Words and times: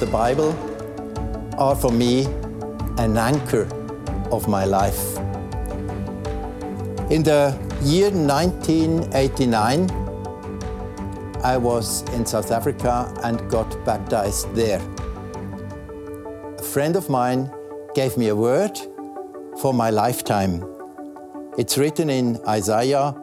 the 0.00 0.06
Bible 0.06 0.56
are 1.58 1.76
for 1.76 1.92
me 1.92 2.24
an 2.96 3.18
anchor 3.18 3.68
of 4.32 4.48
my 4.48 4.64
life. 4.64 5.18
In 7.10 7.22
the 7.22 7.54
year 7.82 8.10
1989, 8.10 9.90
I 11.44 11.58
was 11.58 12.02
in 12.14 12.24
South 12.24 12.50
Africa 12.50 13.12
and 13.22 13.50
got 13.50 13.84
baptized 13.84 14.54
there. 14.54 14.80
A 16.58 16.62
friend 16.62 16.96
of 16.96 17.10
mine 17.10 17.50
gave 17.94 18.16
me 18.16 18.28
a 18.28 18.36
word 18.36 18.78
for 19.60 19.74
my 19.74 19.90
lifetime. 19.90 20.64
It's 21.58 21.76
written 21.76 22.08
in 22.08 22.38
Isaiah 22.48 23.14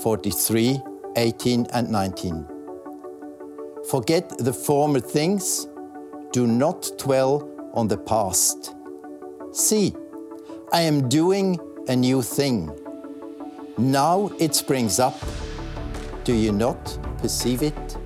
43 0.00 0.80
18 1.16 1.66
and 1.74 1.90
19. 1.90 2.46
Forget 3.90 4.38
the 4.38 4.52
former 4.52 5.00
things, 5.00 5.68
do 6.34 6.48
not 6.48 6.90
dwell 6.98 7.48
on 7.74 7.86
the 7.86 7.96
past. 7.96 8.74
See, 9.52 9.94
I 10.72 10.80
am 10.80 11.08
doing 11.08 11.60
a 11.86 11.94
new 11.94 12.22
thing. 12.22 12.76
Now 13.78 14.32
it 14.40 14.52
springs 14.56 14.98
up. 14.98 15.16
Do 16.24 16.34
you 16.34 16.50
not 16.50 16.98
perceive 17.18 17.62
it? 17.62 17.96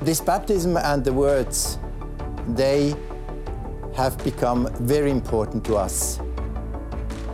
This 0.00 0.20
baptism 0.20 0.76
and 0.76 1.04
the 1.04 1.12
words, 1.12 1.78
they 2.48 2.96
have 3.94 4.18
become 4.24 4.68
very 4.80 5.12
important 5.12 5.64
to 5.66 5.76
us. 5.76 6.18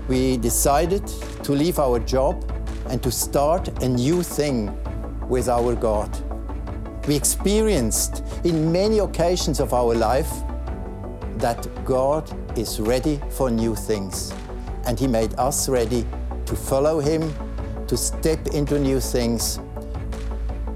We 0.09 0.37
decided 0.37 1.07
to 1.45 1.53
leave 1.53 1.79
our 1.79 1.99
job 2.01 2.45
and 2.91 3.03
to 3.03 3.11
start 3.11 3.83
a 3.83 3.89
new 3.89 4.23
thing 4.23 4.77
with 5.31 5.49
our 5.49 5.75
God. 5.75 6.11
We 7.09 7.17
experienced 7.17 8.23
in 8.45 8.71
many 8.71 9.01
occasions 9.01 9.59
of 9.59 9.75
our 9.75 9.95
life 9.95 10.31
that 11.39 11.67
God 11.85 12.31
is 12.57 12.81
ready 12.81 13.21
for 13.31 13.51
new 13.51 13.75
things. 13.75 14.33
And 14.85 14.99
He 14.99 15.09
made 15.09 15.35
us 15.37 15.69
ready 15.69 16.07
to 16.47 16.55
follow 16.55 17.01
Him, 17.01 17.35
to 17.89 17.97
step 17.97 18.47
into 18.49 18.79
new 18.79 19.01
things. 19.01 19.59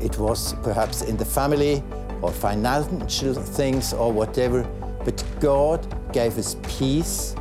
It 0.00 0.18
was 0.18 0.54
perhaps 0.64 1.02
in 1.02 1.16
the 1.16 1.24
family 1.24 1.82
or 2.22 2.32
financial 2.32 3.34
things 3.34 3.92
or 3.92 4.12
whatever, 4.12 4.64
but 5.04 5.22
God 5.38 5.86
gave 6.12 6.38
us 6.38 6.56
peace 6.78 7.36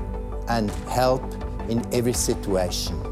and 0.47 0.69
help 0.87 1.23
in 1.69 1.83
every 1.91 2.13
situation. 2.13 3.04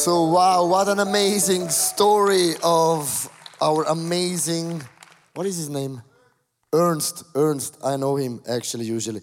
So, 0.00 0.24
wow, 0.24 0.64
what 0.64 0.88
an 0.88 0.98
amazing 0.98 1.68
story 1.68 2.54
of 2.64 3.28
our 3.60 3.84
amazing, 3.84 4.82
what 5.34 5.44
is 5.44 5.58
his 5.58 5.68
name? 5.68 6.00
Ernst. 6.72 7.24
Ernst. 7.34 7.76
I 7.84 7.98
know 7.98 8.16
him 8.16 8.40
actually, 8.48 8.86
usually. 8.86 9.20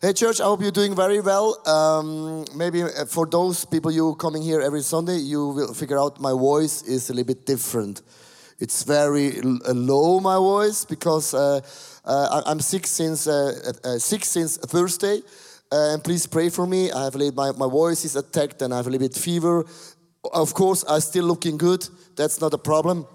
Hey, 0.00 0.14
church, 0.14 0.40
I 0.40 0.44
hope 0.44 0.62
you're 0.62 0.70
doing 0.70 0.96
very 0.96 1.20
well. 1.20 1.60
Um, 1.68 2.46
maybe 2.56 2.82
uh, 2.82 3.04
for 3.04 3.26
those 3.26 3.66
people 3.66 3.92
you 3.92 4.14
coming 4.14 4.40
here 4.40 4.62
every 4.62 4.80
Sunday, 4.80 5.18
you 5.18 5.48
will 5.48 5.74
figure 5.74 5.98
out 5.98 6.18
my 6.18 6.32
voice 6.32 6.82
is 6.84 7.10
a 7.10 7.12
little 7.12 7.26
bit 7.34 7.44
different. 7.44 8.00
It's 8.58 8.84
very 8.84 9.38
uh, 9.38 9.74
low, 9.74 10.18
my 10.20 10.36
voice, 10.36 10.86
because 10.86 11.34
uh, 11.34 11.60
uh, 12.06 12.42
I'm 12.46 12.60
sick 12.60 12.86
since, 12.86 13.26
uh, 13.26 13.52
uh, 13.84 13.98
sick 13.98 14.24
since 14.24 14.56
Thursday. 14.56 15.20
and 15.70 16.02
please 16.02 16.26
pray 16.26 16.48
for 16.48 16.66
me. 16.66 16.90
I 16.90 17.04
have 17.04 17.16
a 17.16 17.18
little, 17.18 17.34
my, 17.34 17.52
my 17.52 17.70
voice 17.70 18.04
is 18.06 18.16
attacked 18.16 18.62
and 18.62 18.72
I 18.72 18.78
have 18.78 18.86
a 18.86 18.90
little 18.90 19.06
bit 19.08 19.14
fever. 19.14 19.66
Of 20.32 20.54
course, 20.54 20.84
I'm 20.88 21.00
still 21.00 21.24
looking 21.24 21.58
good. 21.58 21.88
That's 22.16 22.40
not 22.40 22.54
a 22.54 22.58
problem. 22.58 23.06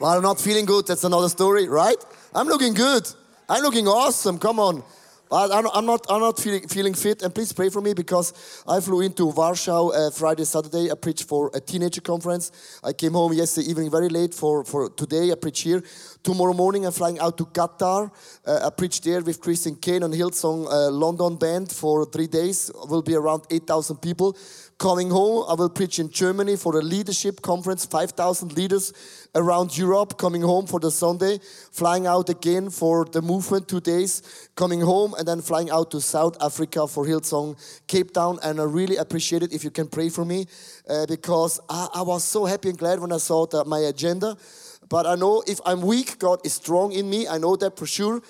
Well, 0.00 0.10
I'm 0.10 0.22
not 0.22 0.40
feeling 0.40 0.64
good. 0.64 0.86
That's 0.86 1.04
another 1.04 1.28
story, 1.28 1.68
right? 1.68 1.96
I'm 2.34 2.46
looking 2.46 2.74
good. 2.74 3.08
I'm 3.48 3.62
looking 3.62 3.88
awesome. 3.88 4.38
Come 4.38 4.60
on. 4.60 4.82
But 5.30 5.52
I'm 5.52 5.84
not, 5.84 6.06
I'm 6.08 6.20
not 6.20 6.38
feeling, 6.38 6.66
feeling 6.68 6.94
fit, 6.94 7.22
and 7.22 7.34
please 7.34 7.52
pray 7.52 7.68
for 7.68 7.82
me 7.82 7.92
because 7.92 8.32
I 8.66 8.80
flew 8.80 9.02
into 9.02 9.26
Warsaw 9.26 9.88
uh, 9.88 10.10
Friday, 10.10 10.44
Saturday. 10.44 10.90
I 10.90 10.94
preached 10.94 11.24
for 11.24 11.50
a 11.52 11.60
teenager 11.60 12.00
conference. 12.00 12.80
I 12.82 12.94
came 12.94 13.12
home 13.12 13.34
yesterday 13.34 13.68
evening 13.68 13.90
very 13.90 14.08
late 14.08 14.32
for, 14.32 14.64
for 14.64 14.88
today. 14.88 15.30
I 15.30 15.34
preach 15.34 15.60
here. 15.60 15.82
Tomorrow 16.22 16.54
morning, 16.54 16.86
I'm 16.86 16.92
flying 16.92 17.18
out 17.18 17.36
to 17.38 17.44
Qatar. 17.44 18.10
Uh, 18.46 18.66
I 18.66 18.70
preach 18.70 19.02
there 19.02 19.20
with 19.20 19.40
Christine 19.40 19.76
Caine 19.76 20.02
and 20.02 20.14
Hillsong 20.14 20.66
uh, 20.66 20.90
London 20.90 21.36
Band 21.36 21.70
for 21.70 22.06
three 22.06 22.26
days. 22.26 22.70
Will 22.88 23.02
be 23.02 23.14
around 23.14 23.42
8,000 23.50 23.96
people. 23.98 24.34
Coming 24.78 25.10
home, 25.10 25.44
I 25.48 25.54
will 25.54 25.70
preach 25.70 25.98
in 25.98 26.08
Germany 26.08 26.54
for 26.54 26.78
a 26.78 26.82
leadership 26.82 27.42
conference, 27.42 27.84
5,000 27.84 28.56
leaders 28.56 28.92
around 29.34 29.76
Europe. 29.76 30.16
Coming 30.16 30.42
home 30.42 30.68
for 30.68 30.78
the 30.78 30.92
Sunday, 30.92 31.40
flying 31.72 32.06
out 32.06 32.28
again 32.28 32.70
for 32.70 33.04
the 33.04 33.20
movement, 33.20 33.66
two 33.66 33.80
days. 33.80 34.50
Coming 34.54 34.80
home 34.80 35.14
and 35.18 35.26
then 35.26 35.40
flying 35.40 35.68
out 35.68 35.90
to 35.90 36.00
South 36.00 36.40
Africa 36.40 36.86
for 36.86 37.04
Hillsong, 37.04 37.58
Cape 37.88 38.12
Town. 38.14 38.38
And 38.44 38.60
I 38.60 38.62
really 38.62 38.98
appreciate 38.98 39.42
it 39.42 39.52
if 39.52 39.64
you 39.64 39.72
can 39.72 39.88
pray 39.88 40.10
for 40.10 40.24
me 40.24 40.46
uh, 40.88 41.06
because 41.06 41.58
I, 41.68 41.88
I, 41.94 42.02
was 42.02 42.22
so 42.22 42.44
happy 42.44 42.68
and 42.68 42.78
glad 42.78 43.00
when 43.00 43.10
I 43.10 43.18
saw 43.18 43.46
the, 43.46 43.64
my 43.64 43.80
agenda. 43.80 44.36
But 44.88 45.06
I 45.06 45.16
know 45.16 45.42
if 45.48 45.58
I'm 45.66 45.80
weak, 45.80 46.20
God 46.20 46.38
is 46.44 46.54
strong 46.54 46.92
in 46.92 47.10
me. 47.10 47.26
I 47.26 47.38
know 47.38 47.56
that 47.56 47.76
for 47.76 47.86
sure. 47.88 48.22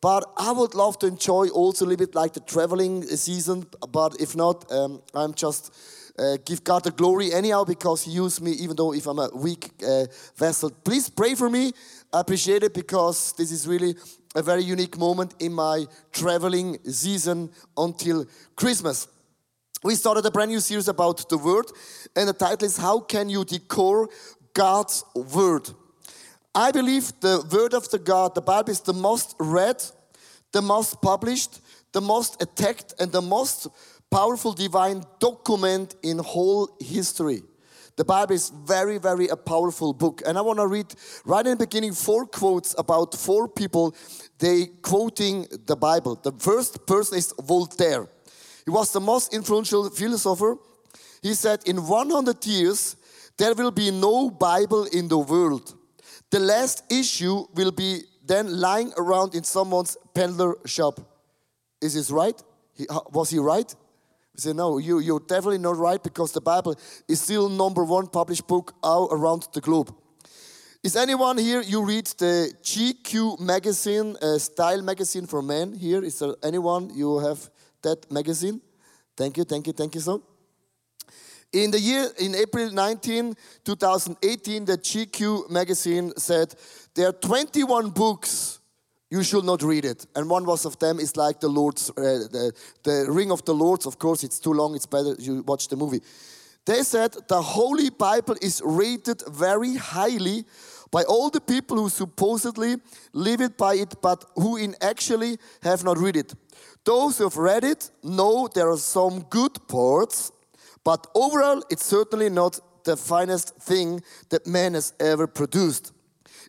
But 0.00 0.24
I 0.36 0.52
would 0.52 0.76
love 0.76 1.00
to 1.00 1.08
enjoy 1.08 1.48
also 1.48 1.84
a 1.84 1.86
little 1.86 2.06
bit 2.06 2.14
like 2.14 2.32
the 2.34 2.40
traveling 2.40 3.02
season. 3.02 3.66
But 3.90 4.20
if 4.20 4.36
not, 4.36 4.70
um, 4.70 5.02
I'm 5.12 5.34
just 5.34 5.74
uh, 6.18 6.36
give 6.44 6.64
God 6.64 6.84
the 6.84 6.90
glory 6.90 7.32
anyhow 7.32 7.64
because 7.64 8.02
He 8.04 8.12
used 8.12 8.40
me, 8.40 8.52
even 8.52 8.76
though 8.76 8.92
if 8.94 9.06
I'm 9.06 9.18
a 9.18 9.28
weak 9.34 9.70
uh, 9.86 10.06
vessel. 10.36 10.70
Please 10.70 11.08
pray 11.10 11.34
for 11.34 11.50
me. 11.50 11.72
I 12.12 12.20
appreciate 12.20 12.62
it 12.62 12.74
because 12.74 13.32
this 13.36 13.52
is 13.52 13.66
really 13.66 13.94
a 14.34 14.42
very 14.42 14.62
unique 14.62 14.98
moment 14.98 15.34
in 15.40 15.52
my 15.52 15.86
traveling 16.12 16.78
season 16.84 17.50
until 17.76 18.26
Christmas. 18.54 19.08
We 19.82 19.94
started 19.94 20.24
a 20.26 20.30
brand 20.30 20.50
new 20.50 20.60
series 20.60 20.88
about 20.88 21.28
the 21.28 21.38
Word, 21.38 21.66
and 22.14 22.28
the 22.28 22.32
title 22.32 22.66
is 22.66 22.76
How 22.76 23.00
Can 23.00 23.28
You 23.28 23.44
Decode 23.44 24.08
God's 24.54 25.04
Word? 25.14 25.68
I 26.54 26.70
believe 26.72 27.12
the 27.20 27.46
Word 27.52 27.74
of 27.74 27.90
the 27.90 27.98
God, 27.98 28.34
the 28.34 28.40
Bible, 28.40 28.70
is 28.70 28.80
the 28.80 28.94
most 28.94 29.34
read, 29.38 29.84
the 30.52 30.62
most 30.62 31.02
published, 31.02 31.60
the 31.92 32.00
most 32.00 32.40
attacked, 32.42 32.94
and 32.98 33.12
the 33.12 33.22
most 33.22 33.68
powerful 34.10 34.52
divine 34.52 35.02
document 35.18 35.94
in 36.02 36.18
whole 36.18 36.76
history. 36.80 37.42
The 37.96 38.04
Bible 38.04 38.34
is 38.34 38.50
very, 38.50 38.98
very 38.98 39.28
a 39.28 39.36
powerful 39.36 39.94
book. 39.94 40.22
And 40.26 40.36
I 40.36 40.42
want 40.42 40.58
to 40.58 40.66
read 40.66 40.94
right 41.24 41.44
in 41.46 41.52
the 41.52 41.66
beginning 41.66 41.94
four 41.94 42.26
quotes 42.26 42.74
about 42.76 43.14
four 43.14 43.48
people 43.48 43.94
they 44.38 44.66
quoting 44.82 45.46
the 45.64 45.76
Bible. 45.76 46.16
The 46.16 46.32
first 46.32 46.86
person 46.86 47.16
is 47.16 47.32
Voltaire. 47.40 48.06
He 48.66 48.70
was 48.70 48.92
the 48.92 49.00
most 49.00 49.32
influential 49.32 49.88
philosopher. 49.88 50.56
He 51.22 51.32
said, 51.32 51.60
In 51.66 51.86
100 51.86 52.44
years, 52.44 52.96
there 53.38 53.54
will 53.54 53.70
be 53.70 53.90
no 53.90 54.30
Bible 54.30 54.84
in 54.84 55.08
the 55.08 55.18
world. 55.18 55.74
The 56.30 56.40
last 56.40 56.82
issue 56.90 57.46
will 57.54 57.72
be 57.72 58.02
then 58.26 58.60
lying 58.60 58.92
around 58.98 59.34
in 59.34 59.44
someone's 59.44 59.96
peddler 60.14 60.56
shop. 60.66 61.00
Is 61.80 61.94
this 61.94 62.10
right? 62.10 62.40
He, 62.74 62.86
uh, 62.88 63.00
was 63.12 63.30
he 63.30 63.38
right? 63.38 63.74
We 64.36 64.40
say, 64.40 64.52
no, 64.52 64.76
you, 64.76 64.98
you're 64.98 65.20
definitely 65.20 65.58
not 65.58 65.78
right 65.78 66.02
because 66.02 66.32
the 66.32 66.42
Bible 66.42 66.78
is 67.08 67.22
still 67.22 67.48
number 67.48 67.84
one 67.84 68.06
published 68.06 68.46
book 68.46 68.74
all 68.82 69.08
around 69.10 69.48
the 69.54 69.62
globe. 69.62 69.94
Is 70.82 70.94
anyone 70.94 71.38
here, 71.38 71.62
you 71.62 71.82
read 71.82 72.06
the 72.18 72.52
GQ 72.62 73.40
magazine, 73.40 74.14
uh, 74.20 74.36
style 74.38 74.82
magazine 74.82 75.26
for 75.26 75.40
men 75.40 75.72
here? 75.72 76.04
Is 76.04 76.18
there 76.18 76.34
anyone, 76.42 76.90
you 76.94 77.18
have 77.18 77.48
that 77.82 78.10
magazine? 78.12 78.60
Thank 79.16 79.38
you, 79.38 79.44
thank 79.44 79.66
you, 79.66 79.72
thank 79.72 79.94
you 79.94 80.02
so. 80.02 80.22
In 81.50 81.70
the 81.70 81.80
year, 81.80 82.10
in 82.18 82.34
April 82.34 82.70
19, 82.70 83.34
2018, 83.64 84.64
the 84.66 84.76
GQ 84.76 85.48
magazine 85.48 86.12
said 86.18 86.54
there 86.94 87.08
are 87.08 87.12
21 87.12 87.90
books 87.90 88.55
you 89.10 89.22
should 89.22 89.44
not 89.44 89.62
read 89.62 89.84
it. 89.84 90.06
And 90.14 90.28
one 90.28 90.44
was 90.44 90.64
of 90.64 90.78
them 90.78 90.98
is 90.98 91.16
like 91.16 91.40
the 91.40 91.48
Lord's, 91.48 91.90
uh, 91.90 91.92
the, 92.30 92.52
the 92.82 93.06
Ring 93.08 93.30
of 93.30 93.44
the 93.44 93.54
Lords. 93.54 93.86
Of 93.86 93.98
course, 93.98 94.24
it's 94.24 94.40
too 94.40 94.52
long. 94.52 94.74
It's 94.74 94.86
better 94.86 95.14
you 95.18 95.42
watch 95.42 95.68
the 95.68 95.76
movie. 95.76 96.00
They 96.64 96.82
said 96.82 97.16
the 97.28 97.40
Holy 97.40 97.90
Bible 97.90 98.36
is 98.42 98.60
rated 98.64 99.22
very 99.28 99.76
highly 99.76 100.44
by 100.90 101.04
all 101.04 101.30
the 101.30 101.40
people 101.40 101.76
who 101.76 101.88
supposedly 101.88 102.76
live 103.12 103.40
it 103.40 103.56
by 103.56 103.74
it, 103.74 103.94
but 104.02 104.24
who 104.34 104.56
in 104.56 104.74
actually 104.80 105.38
have 105.62 105.84
not 105.84 105.98
read 105.98 106.16
it. 106.16 106.34
Those 106.84 107.18
who 107.18 107.24
have 107.24 107.36
read 107.36 107.62
it 107.62 107.90
know 108.02 108.48
there 108.52 108.68
are 108.68 108.78
some 108.78 109.22
good 109.30 109.68
parts, 109.68 110.32
but 110.82 111.06
overall, 111.14 111.62
it's 111.70 111.84
certainly 111.84 112.30
not 112.30 112.58
the 112.84 112.96
finest 112.96 113.56
thing 113.56 114.02
that 114.30 114.46
man 114.46 114.74
has 114.74 114.92
ever 114.98 115.26
produced. 115.26 115.92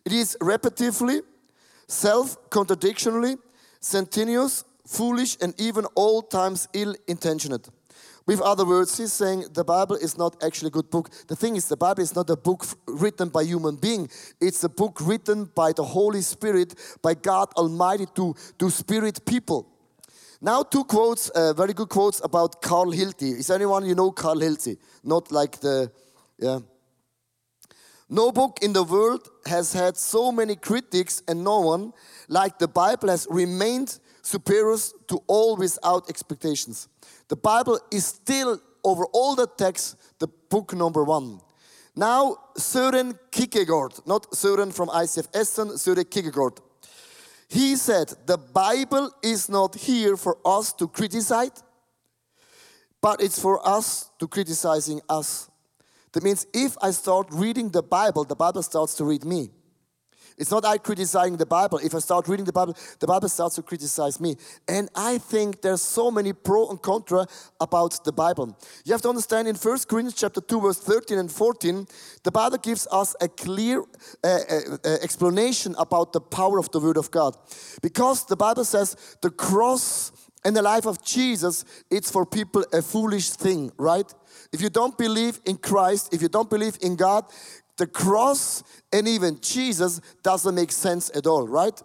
It 0.04 0.12
is 0.12 0.36
repetitively 0.40 1.22
self 1.88 2.36
contradictionally, 2.50 3.38
sententious, 3.80 4.64
foolish, 4.86 5.36
and 5.40 5.54
even 5.58 5.84
all 5.94 6.22
times 6.22 6.68
ill 6.72 6.94
intentioned. 7.06 7.68
With 8.26 8.42
other 8.42 8.66
words, 8.66 8.98
he's 8.98 9.14
saying 9.14 9.46
the 9.54 9.64
Bible 9.64 9.96
is 9.96 10.18
not 10.18 10.44
actually 10.44 10.68
a 10.68 10.70
good 10.72 10.90
book. 10.90 11.08
The 11.28 11.34
thing 11.34 11.56
is, 11.56 11.66
the 11.66 11.78
Bible 11.78 12.02
is 12.02 12.14
not 12.14 12.28
a 12.28 12.36
book 12.36 12.66
written 12.86 13.30
by 13.30 13.42
human 13.44 13.76
being. 13.76 14.10
It's 14.38 14.62
a 14.64 14.68
book 14.68 14.98
written 15.00 15.46
by 15.54 15.72
the 15.72 15.82
Holy 15.82 16.20
Spirit, 16.20 16.74
by 17.00 17.14
God 17.14 17.48
Almighty 17.56 18.04
to, 18.16 18.34
to 18.58 18.68
spirit 18.68 19.24
people. 19.24 19.66
Now, 20.42 20.62
two 20.62 20.84
quotes, 20.84 21.30
uh, 21.30 21.54
very 21.54 21.72
good 21.72 21.88
quotes 21.88 22.20
about 22.22 22.60
Carl 22.60 22.92
Hilty. 22.92 23.38
Is 23.38 23.50
anyone 23.50 23.86
you 23.86 23.94
know 23.94 24.12
Carl 24.12 24.36
Hilty? 24.36 24.76
Not 25.02 25.32
like 25.32 25.58
the, 25.60 25.90
yeah. 26.38 26.58
No 28.08 28.32
book 28.32 28.58
in 28.62 28.72
the 28.72 28.82
world 28.82 29.28
has 29.46 29.72
had 29.72 29.96
so 29.96 30.32
many 30.32 30.56
critics, 30.56 31.22
and 31.28 31.44
no 31.44 31.60
one, 31.60 31.92
like 32.28 32.58
the 32.58 32.68
Bible, 32.68 33.08
has 33.08 33.26
remained 33.30 33.98
superior 34.22 34.76
to 35.08 35.20
all 35.26 35.56
without 35.56 36.08
expectations. 36.08 36.88
The 37.28 37.36
Bible 37.36 37.78
is 37.90 38.06
still, 38.06 38.60
over 38.82 39.04
all 39.12 39.34
the 39.34 39.46
texts, 39.46 39.96
the 40.18 40.28
book 40.48 40.72
number 40.74 41.04
one. 41.04 41.40
Now, 41.94 42.36
Søren 42.56 43.18
Kierkegaard, 43.30 44.06
not 44.06 44.30
Søren 44.30 44.72
from 44.72 44.88
ICF 44.88 45.26
Essen, 45.34 45.68
Søren 45.76 46.04
Kierkegaard. 46.04 46.60
He 47.48 47.76
said, 47.76 48.14
The 48.26 48.38
Bible 48.38 49.10
is 49.22 49.48
not 49.48 49.74
here 49.74 50.16
for 50.16 50.38
us 50.44 50.72
to 50.74 50.88
criticize, 50.88 51.62
but 53.02 53.20
it's 53.20 53.40
for 53.40 53.66
us 53.66 54.10
to 54.18 54.28
criticizing 54.28 55.00
us. 55.08 55.50
That 56.12 56.22
means 56.22 56.46
if 56.52 56.76
I 56.82 56.90
start 56.90 57.28
reading 57.30 57.70
the 57.70 57.82
Bible, 57.82 58.24
the 58.24 58.36
Bible 58.36 58.62
starts 58.62 58.94
to 58.94 59.04
read 59.04 59.24
me. 59.24 59.50
It's 60.38 60.52
not 60.52 60.64
I 60.64 60.78
criticizing 60.78 61.36
the 61.36 61.46
Bible. 61.46 61.78
If 61.78 61.94
I 61.94 61.98
start 61.98 62.28
reading 62.28 62.44
the 62.44 62.52
Bible, 62.52 62.76
the 63.00 63.06
Bible 63.08 63.28
starts 63.28 63.56
to 63.56 63.62
criticize 63.62 64.20
me. 64.20 64.36
And 64.68 64.88
I 64.94 65.18
think 65.18 65.62
there's 65.62 65.82
so 65.82 66.10
many 66.12 66.32
pro 66.32 66.68
and 66.70 66.80
contra 66.80 67.26
about 67.60 68.04
the 68.04 68.12
Bible. 68.12 68.56
You 68.84 68.92
have 68.92 69.02
to 69.02 69.08
understand 69.08 69.48
in 69.48 69.56
1 69.56 69.78
Corinthians 69.88 70.14
chapter 70.14 70.40
2 70.40 70.60
verse 70.60 70.78
13 70.78 71.18
and 71.18 71.30
14, 71.30 71.86
the 72.22 72.30
Bible 72.30 72.58
gives 72.58 72.86
us 72.92 73.16
a 73.20 73.28
clear 73.28 73.80
uh, 73.80 74.28
uh, 74.28 74.60
uh, 74.84 74.88
explanation 75.02 75.74
about 75.76 76.12
the 76.12 76.20
power 76.20 76.58
of 76.58 76.70
the 76.70 76.78
word 76.78 76.96
of 76.96 77.10
God. 77.10 77.36
Because 77.82 78.24
the 78.26 78.36
Bible 78.36 78.64
says 78.64 78.96
the 79.20 79.30
cross 79.30 80.12
and 80.44 80.56
the 80.56 80.62
life 80.62 80.86
of 80.86 81.02
Jesus, 81.04 81.64
it's 81.90 82.10
for 82.10 82.24
people 82.24 82.64
a 82.72 82.80
foolish 82.80 83.30
thing, 83.30 83.72
right? 83.76 84.12
If 84.52 84.60
you 84.60 84.70
don't 84.70 84.96
believe 84.96 85.40
in 85.44 85.56
Christ, 85.56 86.14
if 86.14 86.22
you 86.22 86.28
don't 86.28 86.48
believe 86.48 86.78
in 86.80 86.96
God, 86.96 87.24
the 87.76 87.86
cross 87.86 88.62
and 88.92 89.08
even 89.08 89.40
Jesus 89.40 90.00
doesn't 90.22 90.54
make 90.54 90.72
sense 90.72 91.10
at 91.14 91.26
all, 91.26 91.46
right? 91.46 91.80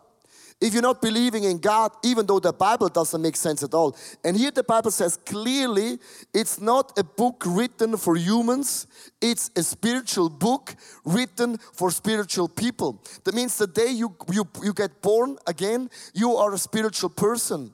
If 0.61 0.71
you're 0.71 0.81
not 0.81 1.01
believing 1.01 1.43
in 1.43 1.57
God, 1.57 1.91
even 2.05 2.25
though 2.25 2.39
the 2.39 2.53
Bible 2.53 2.87
doesn't 2.87 3.21
make 3.21 3.35
sense 3.35 3.63
at 3.63 3.73
all. 3.73 3.97
And 4.23 4.37
here 4.37 4.49
the 4.49 4.63
Bible 4.63 4.91
says 4.91 5.17
clearly 5.17 5.99
it's 6.33 6.61
not 6.61 6.97
a 6.97 7.03
book 7.03 7.43
written 7.45 7.97
for 7.97 8.15
humans, 8.15 8.87
it's 9.19 9.51
a 9.57 9.63
spiritual 9.63 10.29
book 10.29 10.73
written 11.03 11.57
for 11.57 11.91
spiritual 11.91 12.47
people. 12.47 13.03
That 13.25 13.35
means 13.35 13.57
the 13.57 13.67
day 13.67 13.89
you, 13.91 14.15
you, 14.31 14.47
you 14.63 14.73
get 14.73 15.01
born 15.01 15.37
again, 15.47 15.89
you 16.13 16.35
are 16.35 16.53
a 16.53 16.57
spiritual 16.57 17.09
person. 17.09 17.73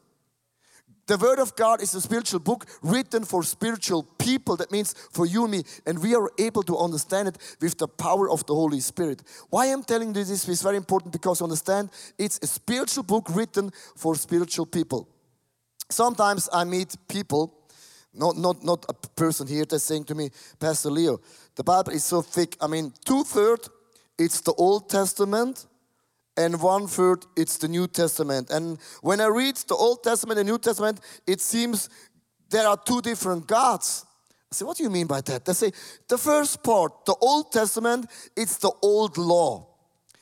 The 1.09 1.17
Word 1.17 1.39
of 1.39 1.55
God 1.55 1.81
is 1.81 1.95
a 1.95 2.01
spiritual 2.01 2.39
book 2.39 2.67
written 2.83 3.25
for 3.25 3.41
spiritual 3.41 4.03
people. 4.19 4.55
That 4.57 4.71
means 4.71 4.93
for 5.11 5.25
you 5.25 5.45
and 5.45 5.51
me. 5.51 5.63
And 5.87 5.97
we 6.03 6.13
are 6.13 6.29
able 6.37 6.61
to 6.61 6.77
understand 6.77 7.29
it 7.29 7.37
with 7.59 7.79
the 7.79 7.87
power 7.87 8.29
of 8.29 8.45
the 8.45 8.53
Holy 8.53 8.79
Spirit. 8.79 9.23
Why 9.49 9.65
I'm 9.65 9.81
telling 9.81 10.09
you 10.09 10.23
this 10.23 10.47
is 10.47 10.61
very 10.61 10.77
important 10.77 11.11
because 11.11 11.41
understand 11.41 11.89
it's 12.19 12.39
a 12.43 12.45
spiritual 12.45 13.01
book 13.01 13.25
written 13.31 13.71
for 13.95 14.13
spiritual 14.13 14.67
people. 14.67 15.09
Sometimes 15.89 16.47
I 16.53 16.63
meet 16.63 16.95
people, 17.07 17.57
not, 18.13 18.37
not, 18.37 18.63
not 18.63 18.85
a 18.87 18.93
person 18.93 19.47
here 19.47 19.65
that's 19.65 19.85
saying 19.85 20.03
to 20.03 20.13
me, 20.13 20.29
Pastor 20.59 20.91
Leo, 20.91 21.21
the 21.55 21.63
Bible 21.63 21.91
is 21.91 22.03
so 22.03 22.21
thick. 22.21 22.55
I 22.61 22.67
mean, 22.67 22.93
two 23.03 23.23
thirds, 23.23 23.67
it's 24.19 24.41
the 24.41 24.53
Old 24.53 24.91
Testament 24.91 25.65
and 26.39 26.61
one 26.61 26.87
third 26.87 27.25
it's 27.35 27.57
the 27.57 27.67
New 27.67 27.85
Testament. 27.85 28.49
And 28.49 28.79
when 29.01 29.19
I 29.19 29.27
read 29.27 29.57
the 29.67 29.75
Old 29.75 30.03
Testament 30.03 30.39
and 30.39 30.47
New 30.47 30.57
Testament, 30.57 31.01
it 31.27 31.41
seems 31.41 31.89
there 32.49 32.65
are 32.65 32.77
two 32.77 33.01
different 33.01 33.45
gods. 33.45 34.05
I 34.51 34.55
say, 34.55 34.65
what 34.65 34.77
do 34.77 34.83
you 34.83 34.89
mean 34.89 35.05
by 35.05 35.19
that? 35.21 35.43
They 35.43 35.53
say 35.53 35.71
the 36.07 36.17
first 36.17 36.63
part, 36.63 37.05
the 37.05 37.15
Old 37.19 37.51
Testament, 37.51 38.09
it's 38.37 38.57
the 38.57 38.71
old 38.81 39.17
law. 39.17 39.67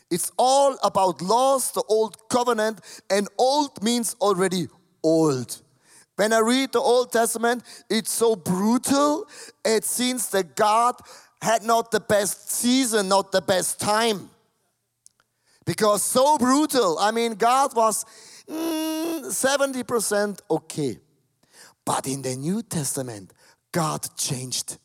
It's 0.10 0.32
all 0.38 0.76
about 0.84 1.22
laws, 1.22 1.72
the 1.72 1.84
old 1.88 2.18
covenant, 2.30 2.82
and 3.10 3.28
old 3.38 3.84
means 3.84 4.16
already 4.20 4.68
old. 5.04 5.62
When 6.16 6.34
I 6.34 6.40
read 6.40 6.72
the 6.72 6.80
Old 6.80 7.12
Testament, 7.12 7.62
it's 7.92 8.12
so 8.12 8.36
brutal. 8.36 9.28
It 9.64 9.84
seems 9.84 10.30
that 10.30 10.56
God 10.56 10.96
had 11.42 11.62
not 11.62 11.92
the 11.92 12.00
best 12.00 12.50
season, 12.50 13.10
not 13.10 13.32
the 13.32 13.42
best 13.42 13.80
time 13.80 14.32
because 15.68 16.02
so 16.02 16.38
brutal. 16.38 16.98
I 16.98 17.12
mean, 17.12 17.34
God 17.34 17.76
was 17.76 18.06
mm, 18.50 19.26
70% 19.26 20.40
okay. 20.50 20.98
But 21.86 22.08
in 22.08 22.22
the 22.22 22.36
New 22.36 22.64
Testament, 22.64 23.34
God 23.72 24.08
changed 24.16 24.78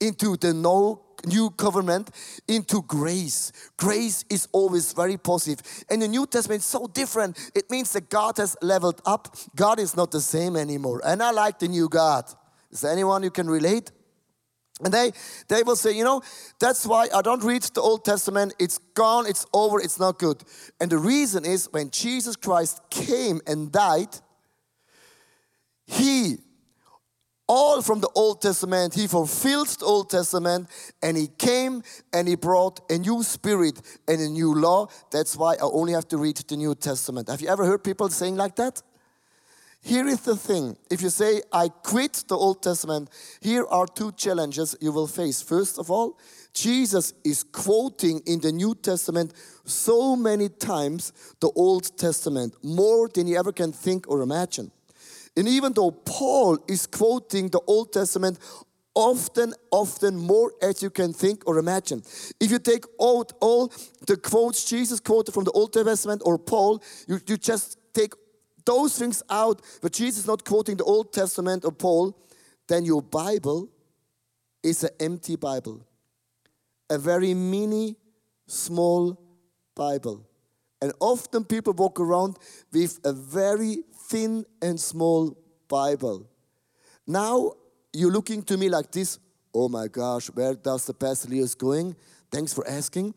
into 0.00 0.36
the 0.36 0.52
no 0.52 1.04
new 1.24 1.50
covenant 1.50 2.10
into 2.48 2.82
grace. 2.82 3.52
Grace 3.76 4.24
is 4.28 4.48
always 4.50 4.92
very 4.92 5.16
positive. 5.16 5.64
And 5.88 6.02
the 6.02 6.08
New 6.08 6.26
Testament 6.26 6.62
is 6.62 6.66
so 6.66 6.88
different. 6.88 7.38
It 7.54 7.70
means 7.70 7.92
that 7.92 8.10
God 8.10 8.38
has 8.38 8.56
leveled 8.60 9.00
up. 9.06 9.36
God 9.54 9.78
is 9.78 9.96
not 9.96 10.10
the 10.10 10.20
same 10.20 10.56
anymore. 10.56 11.00
And 11.04 11.22
I 11.22 11.30
like 11.30 11.60
the 11.60 11.68
new 11.68 11.88
God. 11.88 12.24
Is 12.72 12.80
there 12.80 12.90
anyone 12.90 13.22
who 13.22 13.30
can 13.30 13.48
relate? 13.48 13.92
And 14.84 14.92
they, 14.92 15.12
they 15.48 15.62
will 15.62 15.76
say, 15.76 15.96
you 15.96 16.04
know, 16.04 16.22
that's 16.58 16.86
why 16.86 17.08
I 17.14 17.22
don't 17.22 17.42
read 17.42 17.62
the 17.62 17.80
Old 17.80 18.04
Testament. 18.04 18.54
It's 18.58 18.78
gone, 18.94 19.26
it's 19.26 19.46
over, 19.52 19.80
it's 19.80 20.00
not 20.00 20.18
good. 20.18 20.42
And 20.80 20.90
the 20.90 20.98
reason 20.98 21.44
is 21.44 21.68
when 21.70 21.90
Jesus 21.90 22.36
Christ 22.36 22.80
came 22.90 23.40
and 23.46 23.70
died, 23.70 24.08
he, 25.86 26.38
all 27.46 27.82
from 27.82 28.00
the 28.00 28.08
Old 28.14 28.40
Testament, 28.40 28.94
he 28.94 29.06
fulfilled 29.06 29.68
the 29.68 29.84
Old 29.84 30.10
Testament 30.10 30.68
and 31.02 31.16
he 31.16 31.28
came 31.38 31.82
and 32.12 32.26
he 32.26 32.34
brought 32.34 32.80
a 32.90 32.98
new 32.98 33.22
spirit 33.22 33.80
and 34.08 34.20
a 34.20 34.28
new 34.28 34.54
law. 34.54 34.88
That's 35.10 35.36
why 35.36 35.54
I 35.54 35.62
only 35.62 35.92
have 35.92 36.08
to 36.08 36.18
read 36.18 36.36
the 36.36 36.56
New 36.56 36.74
Testament. 36.74 37.28
Have 37.28 37.40
you 37.40 37.48
ever 37.48 37.64
heard 37.64 37.84
people 37.84 38.08
saying 38.08 38.36
like 38.36 38.56
that? 38.56 38.82
Here 39.84 40.06
is 40.06 40.20
the 40.20 40.36
thing 40.36 40.76
if 40.90 41.02
you 41.02 41.10
say, 41.10 41.42
I 41.52 41.68
quit 41.68 42.24
the 42.28 42.36
Old 42.36 42.62
Testament, 42.62 43.10
here 43.40 43.66
are 43.66 43.86
two 43.86 44.12
challenges 44.12 44.76
you 44.80 44.92
will 44.92 45.08
face. 45.08 45.42
First 45.42 45.76
of 45.76 45.90
all, 45.90 46.18
Jesus 46.54 47.14
is 47.24 47.42
quoting 47.42 48.22
in 48.24 48.40
the 48.40 48.52
New 48.52 48.76
Testament 48.76 49.32
so 49.64 50.14
many 50.14 50.48
times 50.48 51.12
the 51.40 51.50
Old 51.56 51.98
Testament, 51.98 52.54
more 52.62 53.08
than 53.08 53.26
you 53.26 53.36
ever 53.36 53.50
can 53.50 53.72
think 53.72 54.08
or 54.08 54.22
imagine. 54.22 54.70
And 55.36 55.48
even 55.48 55.72
though 55.72 55.90
Paul 55.90 56.58
is 56.68 56.86
quoting 56.86 57.48
the 57.48 57.60
Old 57.66 57.92
Testament 57.92 58.38
often, 58.94 59.52
often 59.70 60.16
more 60.16 60.52
as 60.62 60.82
you 60.82 60.90
can 60.90 61.12
think 61.12 61.42
or 61.46 61.58
imagine. 61.58 62.02
If 62.38 62.50
you 62.50 62.58
take 62.58 62.84
out 63.00 63.32
all 63.40 63.72
the 64.06 64.16
quotes 64.16 64.64
Jesus 64.64 65.00
quoted 65.00 65.32
from 65.32 65.44
the 65.44 65.52
Old 65.52 65.72
Testament 65.72 66.22
or 66.24 66.38
Paul, 66.38 66.82
you, 67.08 67.18
you 67.26 67.36
just 67.36 67.78
take 67.94 68.12
those 68.64 68.98
things 68.98 69.22
out, 69.30 69.62
but 69.80 69.92
Jesus 69.92 70.20
is 70.20 70.26
not 70.26 70.44
quoting 70.44 70.76
the 70.76 70.84
Old 70.84 71.12
Testament 71.12 71.64
or 71.64 71.72
Paul, 71.72 72.16
then 72.68 72.84
your 72.84 73.02
Bible 73.02 73.68
is 74.62 74.84
an 74.84 74.90
empty 75.00 75.36
Bible. 75.36 75.86
A 76.90 76.98
very 76.98 77.34
mini, 77.34 77.96
small 78.46 79.18
Bible. 79.74 80.26
And 80.80 80.92
often 81.00 81.44
people 81.44 81.72
walk 81.72 82.00
around 82.00 82.36
with 82.72 82.98
a 83.04 83.12
very 83.12 83.84
thin 84.08 84.44
and 84.60 84.78
small 84.78 85.36
Bible. 85.68 86.28
Now 87.06 87.52
you're 87.92 88.10
looking 88.10 88.42
to 88.44 88.56
me 88.56 88.68
like 88.68 88.90
this 88.90 89.18
oh 89.54 89.68
my 89.68 89.88
gosh, 89.88 90.28
where 90.28 90.54
does 90.54 90.86
the 90.86 90.94
Pastor 90.94 91.28
Leo's 91.28 91.54
going? 91.54 91.94
Thanks 92.30 92.52
for 92.54 92.66
asking. 92.66 93.14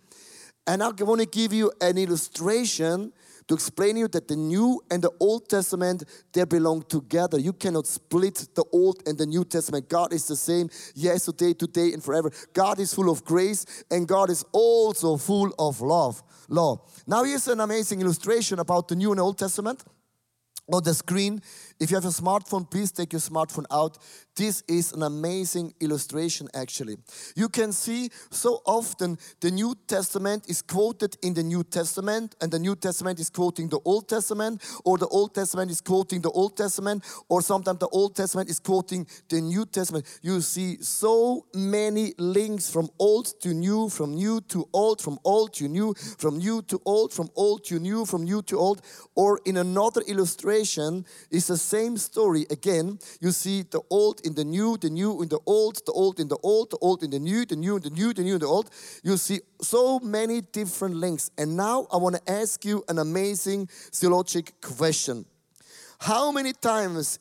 And 0.67 0.83
I 0.83 0.89
want 0.89 1.21
to 1.21 1.27
give 1.27 1.53
you 1.53 1.71
an 1.79 1.97
illustration 1.97 3.13
to 3.47 3.53
explain 3.53 3.97
you 3.97 4.07
that 4.09 4.27
the 4.27 4.35
New 4.35 4.81
and 4.89 5.01
the 5.01 5.11
Old 5.19 5.49
Testament 5.49 6.03
they 6.33 6.45
belong 6.45 6.83
together. 6.83 7.39
You 7.39 7.53
cannot 7.53 7.87
split 7.87 8.47
the 8.55 8.63
Old 8.71 9.03
and 9.07 9.17
the 9.17 9.25
New 9.25 9.45
Testament. 9.45 9.87
God 9.89 10.13
is 10.13 10.27
the 10.27 10.35
same 10.35 10.69
yesterday, 10.95 11.53
today, 11.53 11.93
and 11.93 12.03
forever. 12.03 12.31
God 12.53 12.79
is 12.79 12.93
full 12.93 13.09
of 13.09 13.23
grace, 13.23 13.65
and 13.91 14.07
God 14.07 14.29
is 14.29 14.43
also 14.51 15.17
full 15.17 15.53
of 15.59 15.81
love. 15.81 16.23
Law. 16.47 16.85
Now 17.07 17.23
here's 17.23 17.47
an 17.47 17.59
amazing 17.59 18.01
illustration 18.01 18.59
about 18.59 18.87
the 18.87 18.95
New 18.95 19.11
and 19.11 19.19
Old 19.19 19.37
Testament. 19.37 19.83
on 20.71 20.83
the 20.83 20.93
screen. 20.93 21.41
If 21.77 21.91
you 21.91 21.95
have 21.95 22.05
a 22.05 22.07
smartphone, 22.07 22.69
please 22.69 22.91
take 22.91 23.11
your 23.11 23.19
smartphone 23.19 23.65
out. 23.69 23.97
This 24.33 24.63
is 24.67 24.93
an 24.93 25.03
amazing 25.03 25.73
illustration, 25.81 26.47
actually. 26.53 26.97
You 27.35 27.49
can 27.49 27.73
see 27.73 28.11
so 28.31 28.61
often 28.65 29.17
the 29.41 29.51
New 29.51 29.75
Testament 29.87 30.45
is 30.47 30.61
quoted 30.61 31.17
in 31.21 31.33
the 31.33 31.43
New 31.43 31.63
Testament, 31.63 32.35
and 32.39 32.49
the 32.49 32.59
New 32.59 32.75
Testament 32.75 33.19
is 33.19 33.29
quoting 33.29 33.67
the 33.67 33.79
Old 33.83 34.07
Testament, 34.07 34.61
or 34.85 34.97
the 34.97 35.07
Old 35.07 35.35
Testament 35.35 35.69
is 35.69 35.81
quoting 35.81 36.21
the 36.21 36.31
Old 36.31 36.55
Testament, 36.55 37.03
or 37.27 37.41
sometimes 37.41 37.79
the 37.79 37.89
Old 37.89 38.15
Testament 38.15 38.49
is 38.49 38.59
quoting 38.59 39.05
the 39.27 39.41
New 39.41 39.65
Testament. 39.65 40.05
You 40.21 40.39
see 40.41 40.77
so 40.81 41.45
many 41.53 42.13
links 42.17 42.69
from 42.69 42.89
old 42.99 43.39
to 43.41 43.53
new, 43.53 43.89
from 43.89 44.15
new 44.15 44.39
to 44.47 44.67
old, 44.71 45.01
from 45.01 45.19
old 45.25 45.53
to 45.55 45.67
new, 45.67 45.93
from 45.93 46.37
new 46.37 46.61
to 46.63 46.81
old, 46.85 47.11
from 47.11 47.29
old 47.35 47.65
to 47.65 47.79
new, 47.79 48.05
from 48.05 48.23
new 48.23 48.41
to 48.43 48.57
old, 48.57 48.81
or 49.15 49.41
in 49.45 49.57
another 49.57 50.01
illustration, 50.07 51.05
is 51.31 51.47
the 51.47 51.64
same 51.65 51.97
story 51.97 52.45
again. 52.49 52.99
You 53.19 53.31
see 53.31 53.63
the 53.63 53.81
old 53.89 54.21
in 54.23 54.33
the 54.35 54.45
new, 54.45 54.77
the 54.77 54.89
new 54.89 55.21
in 55.21 55.29
the 55.29 55.39
old, 55.45 55.75
the 55.85 55.91
old 55.91 56.19
in 56.19 56.27
the 56.27 56.37
old, 56.43 56.71
the 56.71 56.77
old 56.81 57.03
in 57.03 57.09
the 57.09 57.19
new, 57.19 57.45
the 57.45 57.55
new 57.55 57.75
in 57.77 57.81
the 57.81 57.89
new, 57.89 58.13
the 58.13 58.23
new 58.23 58.35
in 58.35 58.39
the 58.39 58.45
old. 58.45 58.69
You 59.03 59.17
see 59.17 59.39
so 59.61 59.99
many 59.99 60.41
different 60.41 60.95
links. 60.95 61.31
And 61.37 61.57
now 61.57 61.87
I 61.91 61.97
want 61.97 62.15
to 62.15 62.31
ask 62.31 62.63
you 62.65 62.83
an 62.87 62.99
amazing 62.99 63.67
theologic 63.91 64.53
question. 64.61 65.25
How 65.99 66.31
many 66.31 66.53
times 66.53 67.19